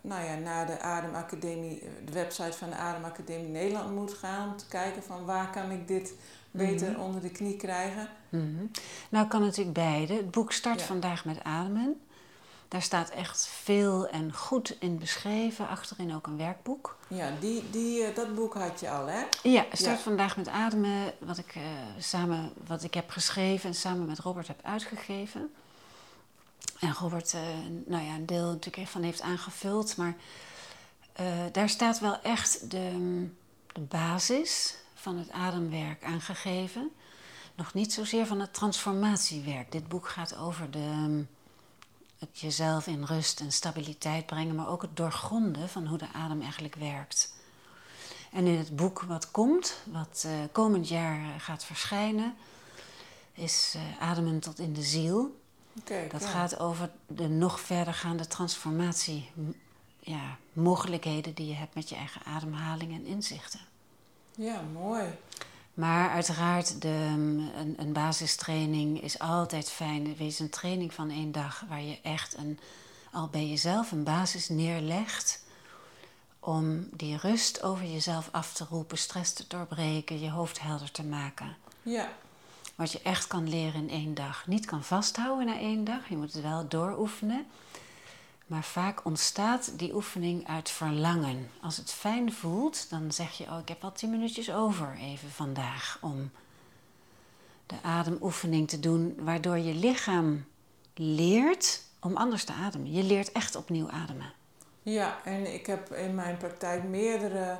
nou 0.00 0.24
ja, 0.24 0.34
naar 0.34 0.66
de 0.66 0.80
Ademacademie, 0.80 1.82
de 2.04 2.12
website 2.12 2.52
van 2.56 2.70
de 2.70 2.76
Ademacademie 2.76 3.48
Nederland 3.48 3.94
moet 3.94 4.14
gaan 4.14 4.48
om 4.50 4.56
te 4.56 4.66
kijken 4.66 5.02
van 5.02 5.24
waar 5.24 5.50
kan 5.50 5.70
ik 5.70 5.88
dit 5.88 6.14
beter 6.50 6.90
Mhm. 6.90 7.00
onder 7.00 7.20
de 7.20 7.30
knie 7.30 7.56
krijgen? 7.56 8.08
Mhm. 8.28 8.66
Nou 9.08 9.28
kan 9.28 9.40
natuurlijk 9.40 9.74
beide. 9.76 10.14
Het 10.14 10.30
boek 10.30 10.52
start 10.52 10.80
Ja. 10.80 10.86
vandaag 10.86 11.24
met 11.24 11.42
ademen. 11.44 12.00
Daar 12.68 12.82
staat 12.82 13.10
echt 13.10 13.46
veel 13.46 14.08
en 14.08 14.32
goed 14.34 14.76
in 14.78 14.98
beschreven. 14.98 15.68
Achterin 15.68 16.14
ook 16.14 16.26
een 16.26 16.36
werkboek. 16.36 16.96
Ja, 17.08 17.30
die, 17.40 17.70
die, 17.70 18.04
eh, 18.04 18.14
dat 18.14 18.34
boek 18.34 18.54
had 18.54 18.80
je 18.80 18.90
al, 18.90 19.06
hè? 19.06 19.22
Ja, 19.42 19.64
start 19.72 19.96
Ja. 19.96 20.02
vandaag 20.02 20.36
met 20.36 20.48
ademen. 20.48 21.12
Wat 21.18 21.38
ik, 21.38 21.54
eh, 21.54 21.62
samen, 21.98 22.52
wat 22.66 22.82
ik 22.82 22.94
heb 22.94 23.10
geschreven 23.10 23.68
en 23.68 23.74
samen 23.74 24.06
met 24.06 24.18
Robert 24.18 24.46
heb 24.46 24.60
uitgegeven. 24.62 25.54
En 26.80 26.92
Robert, 26.94 27.34
eh, 27.34 27.40
nou 27.86 28.04
ja, 28.04 28.14
een 28.14 28.26
deel 28.26 28.46
natuurlijk 28.46 28.88
van 28.88 29.02
heeft 29.02 29.20
aangevuld. 29.20 29.96
Maar 29.96 30.14
daar 31.52 31.68
staat 31.68 31.98
wel 32.00 32.20
echt 32.20 32.70
de, 32.70 33.26
de 33.72 33.80
basis 33.80 34.76
van 34.94 35.16
het 35.18 35.30
ademwerk 35.30 36.04
aangegeven. 36.04 36.90
Nog 37.54 37.74
niet 37.74 37.92
zozeer 37.92 38.26
van 38.26 38.40
het 38.40 38.54
transformatiewerk. 38.54 39.72
Dit 39.72 39.88
boek 39.88 40.08
gaat 40.08 40.36
over 40.36 40.70
de, 40.70 41.24
het 42.18 42.40
jezelf 42.40 42.86
in 42.86 43.04
rust 43.04 43.40
en 43.40 43.52
stabiliteit 43.52 44.26
brengen, 44.26 44.54
maar 44.54 44.68
ook 44.68 44.82
het 44.82 44.96
doorgronden 44.96 45.68
van 45.68 45.86
hoe 45.86 45.98
de 45.98 46.12
adem 46.12 46.40
eigenlijk 46.42 46.74
werkt. 46.74 47.34
En 48.32 48.46
in 48.46 48.58
het 48.58 48.76
boek 48.76 49.02
wat 49.02 49.30
komt, 49.30 49.76
wat 49.84 50.24
eh, 50.26 50.32
komend 50.52 50.88
jaar 50.88 51.40
gaat 51.40 51.64
verschijnen, 51.64 52.34
is 53.32 53.74
uh, 53.76 54.02
Ademen 54.02 54.40
tot 54.40 54.58
in 54.58 54.72
de 54.72 54.82
ziel. 54.82 55.40
Kijk, 55.84 56.10
Dat 56.10 56.20
ja. 56.20 56.28
gaat 56.28 56.58
over 56.58 56.90
de 57.06 57.28
nog 57.28 57.60
verdergaande 57.60 58.26
transformatie, 58.26 59.30
ja, 60.00 60.38
mogelijkheden 60.52 61.34
die 61.34 61.46
je 61.46 61.54
hebt 61.54 61.74
met 61.74 61.88
je 61.88 61.94
eigen 61.94 62.24
ademhaling 62.24 62.92
en 62.92 63.06
inzichten. 63.06 63.60
Ja, 64.34 64.62
mooi. 64.72 65.04
Maar 65.74 66.10
uiteraard, 66.10 66.82
de, 66.82 66.88
een, 66.88 67.74
een 67.76 67.92
basistraining 67.92 69.02
is 69.02 69.18
altijd 69.18 69.70
fijn. 69.70 70.16
Wees 70.16 70.38
een 70.38 70.50
training 70.50 70.94
van 70.94 71.10
één 71.10 71.32
dag 71.32 71.64
waar 71.68 71.82
je 71.82 71.98
echt 72.02 72.36
een, 72.36 72.58
al 73.12 73.28
bij 73.28 73.46
jezelf 73.46 73.92
een 73.92 74.04
basis 74.04 74.48
neerlegt. 74.48 75.42
Om 76.40 76.88
die 76.92 77.16
rust 77.16 77.62
over 77.62 77.84
jezelf 77.86 78.28
af 78.32 78.52
te 78.52 78.66
roepen, 78.70 78.98
stress 78.98 79.32
te 79.32 79.44
doorbreken, 79.48 80.20
je 80.20 80.30
hoofd 80.30 80.60
helder 80.60 80.90
te 80.90 81.04
maken. 81.04 81.56
Ja, 81.82 82.08
Wat 82.74 82.92
je 82.92 83.00
echt 83.02 83.26
kan 83.26 83.48
leren 83.48 83.80
in 83.80 83.90
één 83.90 84.14
dag. 84.14 84.46
Niet 84.46 84.66
kan 84.66 84.82
vasthouden 84.82 85.46
na 85.46 85.58
één 85.58 85.84
dag, 85.84 86.08
je 86.08 86.16
moet 86.16 86.32
het 86.32 86.42
wel 86.42 86.68
dooroefenen. 86.68 87.46
Maar 88.46 88.64
vaak 88.64 89.04
ontstaat 89.04 89.78
die 89.78 89.94
oefening 89.94 90.48
uit 90.48 90.70
verlangen. 90.70 91.50
Als 91.60 91.76
het 91.76 91.90
fijn 91.92 92.32
voelt, 92.32 92.90
dan 92.90 93.12
zeg 93.12 93.32
je: 93.32 93.44
Oh, 93.44 93.58
ik 93.58 93.68
heb 93.68 93.82
wel 93.82 93.92
tien 93.92 94.10
minuutjes 94.10 94.52
over 94.52 94.96
even 95.00 95.30
vandaag 95.30 95.98
om 96.00 96.30
de 97.66 97.76
ademoefening 97.82 98.68
te 98.68 98.80
doen, 98.80 99.14
waardoor 99.18 99.58
je 99.58 99.74
lichaam 99.74 100.44
leert 100.94 101.82
om 102.00 102.16
anders 102.16 102.44
te 102.44 102.52
ademen. 102.52 102.92
Je 102.92 103.02
leert 103.02 103.32
echt 103.32 103.56
opnieuw 103.56 103.90
ademen. 103.90 104.32
ja, 104.82 105.18
en 105.24 105.54
ik 105.54 105.66
heb 105.66 105.92
in 105.92 106.14
mijn 106.14 106.36
praktijk 106.36 106.82
meerdere 106.82 107.58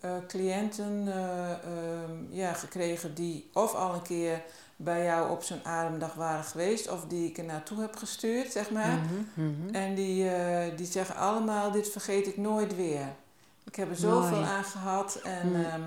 eh, 0.00 0.16
cliënten 0.28 1.08
eh, 1.08 1.50
ehm, 1.52 2.12
ja, 2.30 2.52
gekregen 2.52 3.14
die 3.14 3.50
of 3.52 3.74
al 3.74 3.94
een 3.94 4.02
keer 4.02 4.42
bij 4.82 5.04
jou 5.04 5.30
op 5.30 5.42
zo'n 5.42 5.64
ademdag 5.64 6.14
waren 6.14 6.44
geweest, 6.44 6.90
of 6.90 7.04
die 7.08 7.28
ik 7.28 7.38
er 7.38 7.44
naartoe 7.44 7.80
heb 7.80 7.96
gestuurd, 7.96 8.52
zeg 8.52 8.70
maar. 8.70 8.98
Mhm, 8.98 9.44
mhm. 9.50 9.74
En 9.74 9.94
die, 9.94 10.28
eh, 10.30 10.76
die 10.76 10.86
zeggen 10.86 11.16
allemaal, 11.16 11.70
dit 11.70 11.88
vergeet 11.90 12.26
ik 12.26 12.36
nooit 12.36 12.76
weer. 12.76 13.06
Ik 13.64 13.74
heb 13.76 13.90
er 13.90 13.96
zoveel 13.96 14.36
Mooi. 14.36 14.48
aan 14.50 14.64
gehad 14.64 15.14
en 15.22 15.48
Mm. 15.48 15.54
ehm, 15.64 15.80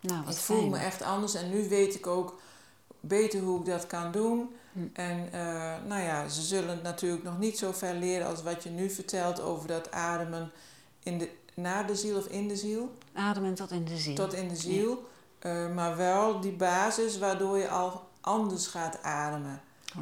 Nou, 0.00 0.20
ik 0.20 0.26
wat 0.26 0.38
voel 0.38 0.56
fijn. 0.58 0.70
me 0.70 0.78
echt 0.78 1.02
anders. 1.02 1.34
En 1.34 1.50
nu 1.50 1.68
weet 1.68 1.94
ik 1.94 2.06
ook 2.06 2.40
beter 3.00 3.40
hoe 3.40 3.58
ik 3.60 3.66
dat 3.66 3.86
kan 3.86 4.12
doen. 4.12 4.54
Hm. 4.72 4.78
En 4.92 5.28
eh, 5.32 5.74
nou 5.86 6.02
ja, 6.02 6.28
ze 6.28 6.42
zullen 6.42 6.68
het 6.70 6.82
natuurlijk 6.82 7.22
nog 7.22 7.38
niet 7.38 7.58
zo 7.58 7.72
ver 7.72 7.94
leren 7.94 8.26
als 8.26 8.42
wat 8.42 8.62
je 8.62 8.70
nu 8.70 8.90
vertelt 8.90 9.40
over 9.40 9.68
dat 9.68 9.90
ademen 9.92 10.50
in 11.02 11.18
de, 11.18 11.30
naar 11.54 11.86
de 11.86 11.94
ziel 11.96 12.16
of 12.16 12.26
in 12.26 12.48
de 12.48 12.56
ziel. 12.56 12.90
Ademen 13.14 13.54
tot 13.54 13.70
in 13.70 13.84
de 13.84 13.96
ziel. 13.96 14.14
Tot 14.14 14.32
in 14.34 14.48
de 14.48 14.56
ziel. 14.56 15.08
Eh, 15.38 15.74
maar 15.74 15.96
wel 15.96 16.40
die 16.40 16.52
basis 16.52 17.18
waardoor 17.18 17.58
je 17.58 17.68
al 17.68 18.07
anders 18.28 18.66
gaat 18.66 19.02
ademen. 19.02 19.60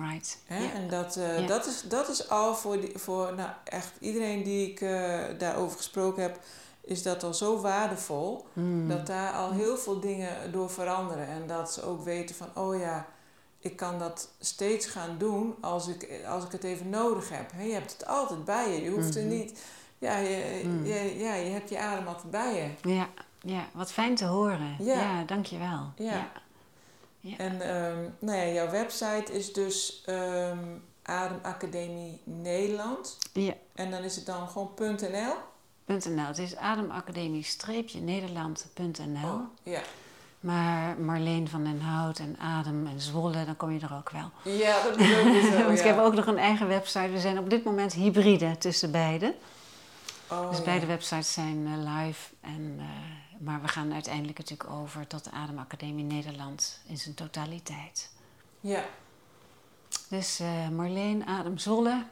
Right. 0.09 0.39
En 0.49 0.89
dat, 0.89 1.17
eh, 1.17 1.47
dat, 1.47 1.67
is, 1.67 1.83
dat 1.83 2.09
is 2.09 2.29
al 2.29 2.55
voor, 2.55 2.81
die, 2.81 2.99
voor 2.99 3.35
nou, 3.35 3.49
echt 3.65 3.93
iedereen 4.01 4.43
die 4.43 4.71
ik 4.71 4.81
eh, 4.81 5.19
daarover 5.39 5.77
gesproken 5.77 6.23
heb, 6.23 6.39
is 6.81 7.03
dat 7.03 7.23
al 7.23 7.35
zo 7.35 7.61
waardevol. 7.61 8.47
Mm. 8.53 8.89
Dat 8.89 9.07
daar 9.07 9.33
al 9.33 9.53
heel 9.53 9.77
veel 9.79 10.01
dingen 10.01 10.53
door 10.53 10.71
veranderen. 10.71 11.27
En 11.29 11.47
dat 11.47 11.73
ze 11.73 11.83
ook 11.83 12.05
weten 12.05 12.35
van, 12.37 12.49
oh 12.55 12.79
ja, 12.81 13.07
ik 13.59 13.77
kan 13.77 13.99
dat 13.99 14.29
steeds 14.41 14.87
gaan 14.87 15.19
doen 15.19 15.55
als 15.61 15.87
ik, 15.89 16.09
als 16.29 16.45
ik 16.45 16.53
het 16.53 16.65
even 16.65 16.91
nodig 16.91 17.29
heb. 17.29 17.51
Hè, 17.55 17.63
Je 17.63 17.73
hebt 17.73 17.93
het 17.93 18.07
altijd 18.07 18.45
bij 18.45 18.73
je. 18.73 18.83
Je 18.83 18.91
hoeft 18.91 19.15
er 19.17 19.23
Mhm. 19.25 19.31
niet... 19.37 19.61
Ja 19.99 20.17
je, 20.17 20.61
Mm. 20.65 20.85
je, 20.85 21.19
ja, 21.19 21.35
je 21.35 21.51
hebt 21.51 21.69
je 21.69 21.79
adem 21.79 22.07
altijd 22.07 22.31
bij 22.31 22.55
je. 22.83 22.91
Ja, 22.95 23.09
ja, 23.41 23.67
wat 23.73 23.93
fijn 23.93 24.15
te 24.15 24.25
horen. 24.25 24.77
Ja. 24.79 24.95
Ja, 25.01 25.25
dankjewel. 25.25 25.93
Ja. 25.97 26.13
Ja. 26.13 26.31
Ja. 27.29 27.37
En 27.37 27.61
ehm, 27.61 28.09
nou 28.19 28.39
ja, 28.39 28.53
jouw 28.53 28.71
website 28.71 29.33
is 29.33 29.53
dus 29.53 30.03
ehm 30.07 30.59
Ademacademie 31.03 32.21
Nederland. 32.25 33.19
Ja. 33.33 33.53
En 33.75 33.91
dan 33.91 34.03
is 34.03 34.17
het 34.17 34.27
dan 34.27 34.49
gewoon 34.49 34.71
.nl? 34.79 35.33
.nl. 35.87 36.27
Het 36.27 36.39
is 36.39 36.57
ademacademie-nederland.nl. 36.57 39.33
Oh, 39.33 39.41
ja. 39.63 39.81
Maar 40.41 40.99
Marleen 40.99 41.49
van 41.49 41.65
den 41.65 41.81
Hout 41.81 42.19
en 42.19 42.37
Adem 42.39 42.87
en 42.87 43.01
Zwolle, 43.01 43.45
dan 43.45 43.57
kom 43.57 43.73
je 43.73 43.81
er 43.81 43.95
ook 43.95 44.11
wel. 44.11 44.31
ja, 44.55 44.83
dat 44.83 44.97
is 44.97 45.17
ook 45.17 45.43
zo, 45.43 45.51
Want 45.65 45.79
ja. 45.79 45.85
ik 45.85 45.85
heb 45.85 45.99
ook 45.99 46.15
nog 46.15 46.27
een 46.27 46.39
eigen 46.39 46.69
website. 46.69 47.11
We 47.11 47.21
zijn 47.21 47.39
op 47.39 47.51
dit 47.51 47.65
moment 47.65 47.93
hybride 47.93 48.59
tussen 48.59 48.91
beide. 48.91 49.35
Oh, 50.31 50.51
dus 50.51 50.63
beide 50.63 50.87
websites 50.87 51.33
zijn 51.33 51.67
eh, 51.67 51.73
live. 51.95 52.35
En, 52.41 52.75
eh, 52.79 52.87
maar 53.39 53.63
we 53.63 53.69
gaan 53.69 53.93
uiteindelijk 53.93 54.39
natuurlijk 54.39 54.71
over 54.71 55.07
tot 55.07 55.25
de 55.25 55.31
Ademacademie 55.31 56.05
Nederland 56.05 56.81
in 56.87 56.99
zijn 56.99 57.15
totaliteit. 57.15 58.11
Ja, 58.61 58.85
Dus 60.09 60.41
eh, 60.41 60.69
Marleen, 60.69 61.27
Adem 61.27 61.59
Zwolle 61.59 62.05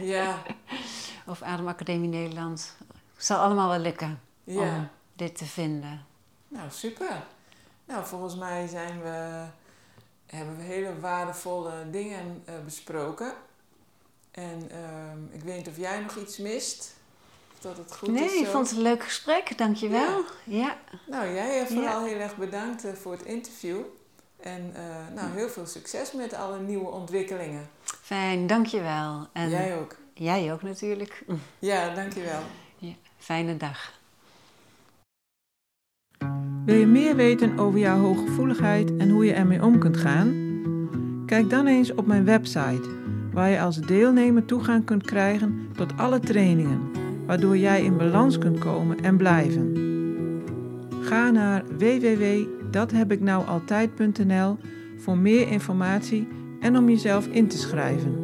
ja, 0.00 0.42
of 1.26 1.42
Ademacademie 1.42 2.08
Nederland. 2.08 2.76
zal 3.16 3.38
allemaal 3.38 3.68
wel 3.68 3.78
lukken 3.78 4.20
ja. 4.44 4.60
om 4.60 4.88
dit 5.14 5.36
te 5.36 5.44
vinden. 5.44 6.04
Nou, 6.48 6.70
super. 6.70 7.24
Nou, 7.84 8.06
volgens 8.06 8.36
mij 8.36 8.66
zijn 8.66 9.02
we, 9.02 9.44
hebben 10.26 10.56
we 10.56 10.62
hele 10.62 11.00
waardevolle 11.00 11.90
dingen 11.90 12.42
eh, 12.44 12.54
besproken. 12.64 13.32
En 14.30 14.70
ehm, 14.70 15.24
ik 15.30 15.42
weet 15.42 15.56
niet 15.56 15.68
of 15.68 15.76
jij 15.76 16.00
nog 16.00 16.16
iets 16.16 16.38
mist. 16.38 16.94
Dat 17.62 17.76
het 17.76 17.96
goed 17.96 18.08
nee, 18.10 18.24
is 18.24 18.34
ik 18.38 18.44
zo. 18.44 18.50
vond 18.52 18.68
het 18.68 18.76
een 18.76 18.82
leuk 18.82 19.02
gesprek, 19.04 19.58
dankjewel. 19.58 20.24
Ja. 20.44 20.76
Nou, 21.06 21.34
jij 21.34 21.56
hebt 21.56 21.72
vooral 21.72 22.00
Ja. 22.00 22.06
heel 22.06 22.18
erg 22.18 22.36
bedankt 22.36 22.84
eh, 22.84 22.92
voor 22.92 23.12
het 23.12 23.22
interview. 23.22 23.78
En 24.40 24.70
eh, 24.74 24.82
nou, 25.14 25.30
heel 25.34 25.48
veel 25.48 25.66
succes 25.66 26.12
met 26.12 26.34
alle 26.34 26.60
nieuwe 26.60 26.88
ontwikkelingen. 26.90 27.68
Fijn, 27.84 28.46
dankjewel. 28.46 29.26
En 29.32 29.50
Jij 29.50 29.78
ook. 29.78 29.96
jij 30.14 30.52
ook 30.52 30.62
natuurlijk. 30.62 31.24
Ja, 31.58 31.94
dankjewel. 31.94 32.40
Ja, 32.78 32.92
fijne 33.18 33.56
dag. 33.56 33.92
Wil 36.64 36.76
je 36.76 36.86
meer 36.86 37.16
weten 37.16 37.58
over 37.58 37.78
jouw 37.78 37.98
hooggevoeligheid 37.98 38.96
en 38.96 39.10
hoe 39.10 39.24
je 39.24 39.32
ermee 39.32 39.62
om 39.62 39.78
kunt 39.78 39.96
gaan? 39.96 40.50
Kijk 41.26 41.50
dan 41.50 41.66
eens 41.66 41.94
op 41.94 42.06
mijn 42.06 42.24
website, 42.24 42.88
waar 43.32 43.48
je 43.50 43.60
als 43.60 43.76
deelnemer 43.76 44.44
toegang 44.44 44.84
kunt 44.84 45.02
krijgen 45.04 45.68
tot 45.76 45.96
alle 45.96 46.20
trainingen, 46.20 46.90
waardoor 47.32 47.56
jij 47.56 47.82
in 47.82 47.96
balans 47.96 48.38
kunt 48.38 48.58
komen 48.58 49.00
en 49.00 49.16
blijven. 49.16 49.74
Ga 51.00 51.30
naar 51.30 51.62
www.dathebiknoualtijd.nl 51.78 54.58
voor 54.96 55.18
meer 55.18 55.48
informatie 55.48 56.28
en 56.60 56.76
om 56.76 56.88
jezelf 56.88 57.26
in 57.26 57.46
te 57.46 57.58
schrijven. 57.58 58.14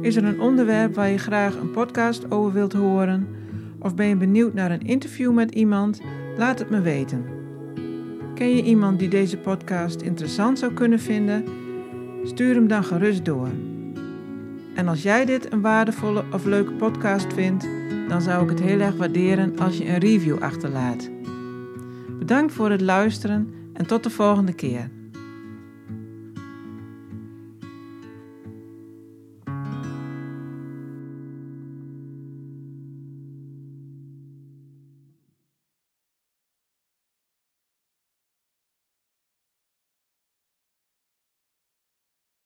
Is 0.00 0.16
er 0.16 0.24
een 0.24 0.40
onderwerp 0.40 0.94
waar 0.94 1.10
je 1.10 1.18
graag 1.18 1.56
een 1.56 1.70
podcast 1.70 2.30
over 2.30 2.52
wilt 2.52 2.72
horen? 2.72 3.28
Of 3.78 3.94
ben 3.94 4.06
je 4.06 4.16
benieuwd 4.16 4.54
naar 4.54 4.70
een 4.70 4.86
interview 4.86 5.32
met 5.32 5.50
iemand? 5.50 6.00
Laat 6.36 6.58
het 6.58 6.70
me 6.70 6.80
weten. 6.80 7.24
Ken 8.34 8.56
je 8.56 8.62
iemand 8.62 8.98
die 8.98 9.08
deze 9.08 9.36
podcast 9.36 10.00
interessant 10.00 10.58
zou 10.58 10.72
kunnen 10.72 11.00
vinden? 11.00 11.44
Stuur 12.24 12.54
hem 12.54 12.68
dan 12.68 12.84
gerust 12.84 13.24
door. 13.24 13.48
En 14.74 14.88
als 14.88 15.02
jij 15.02 15.24
dit 15.24 15.52
een 15.52 15.60
waardevolle 15.60 16.24
of 16.32 16.44
leuke 16.44 16.72
podcast 16.72 17.32
vindt, 17.32 17.79
dan 18.10 18.22
zou 18.22 18.42
ik 18.42 18.50
het 18.50 18.60
heel 18.60 18.80
erg 18.80 18.96
waarderen 18.96 19.58
als 19.58 19.78
je 19.78 19.88
een 19.88 19.98
review 19.98 20.42
achterlaat. 20.42 21.10
Bedankt 22.18 22.52
voor 22.52 22.70
het 22.70 22.80
luisteren 22.80 23.54
en 23.72 23.86
tot 23.86 24.02
de 24.02 24.10
volgende 24.10 24.52
keer. 24.52 24.90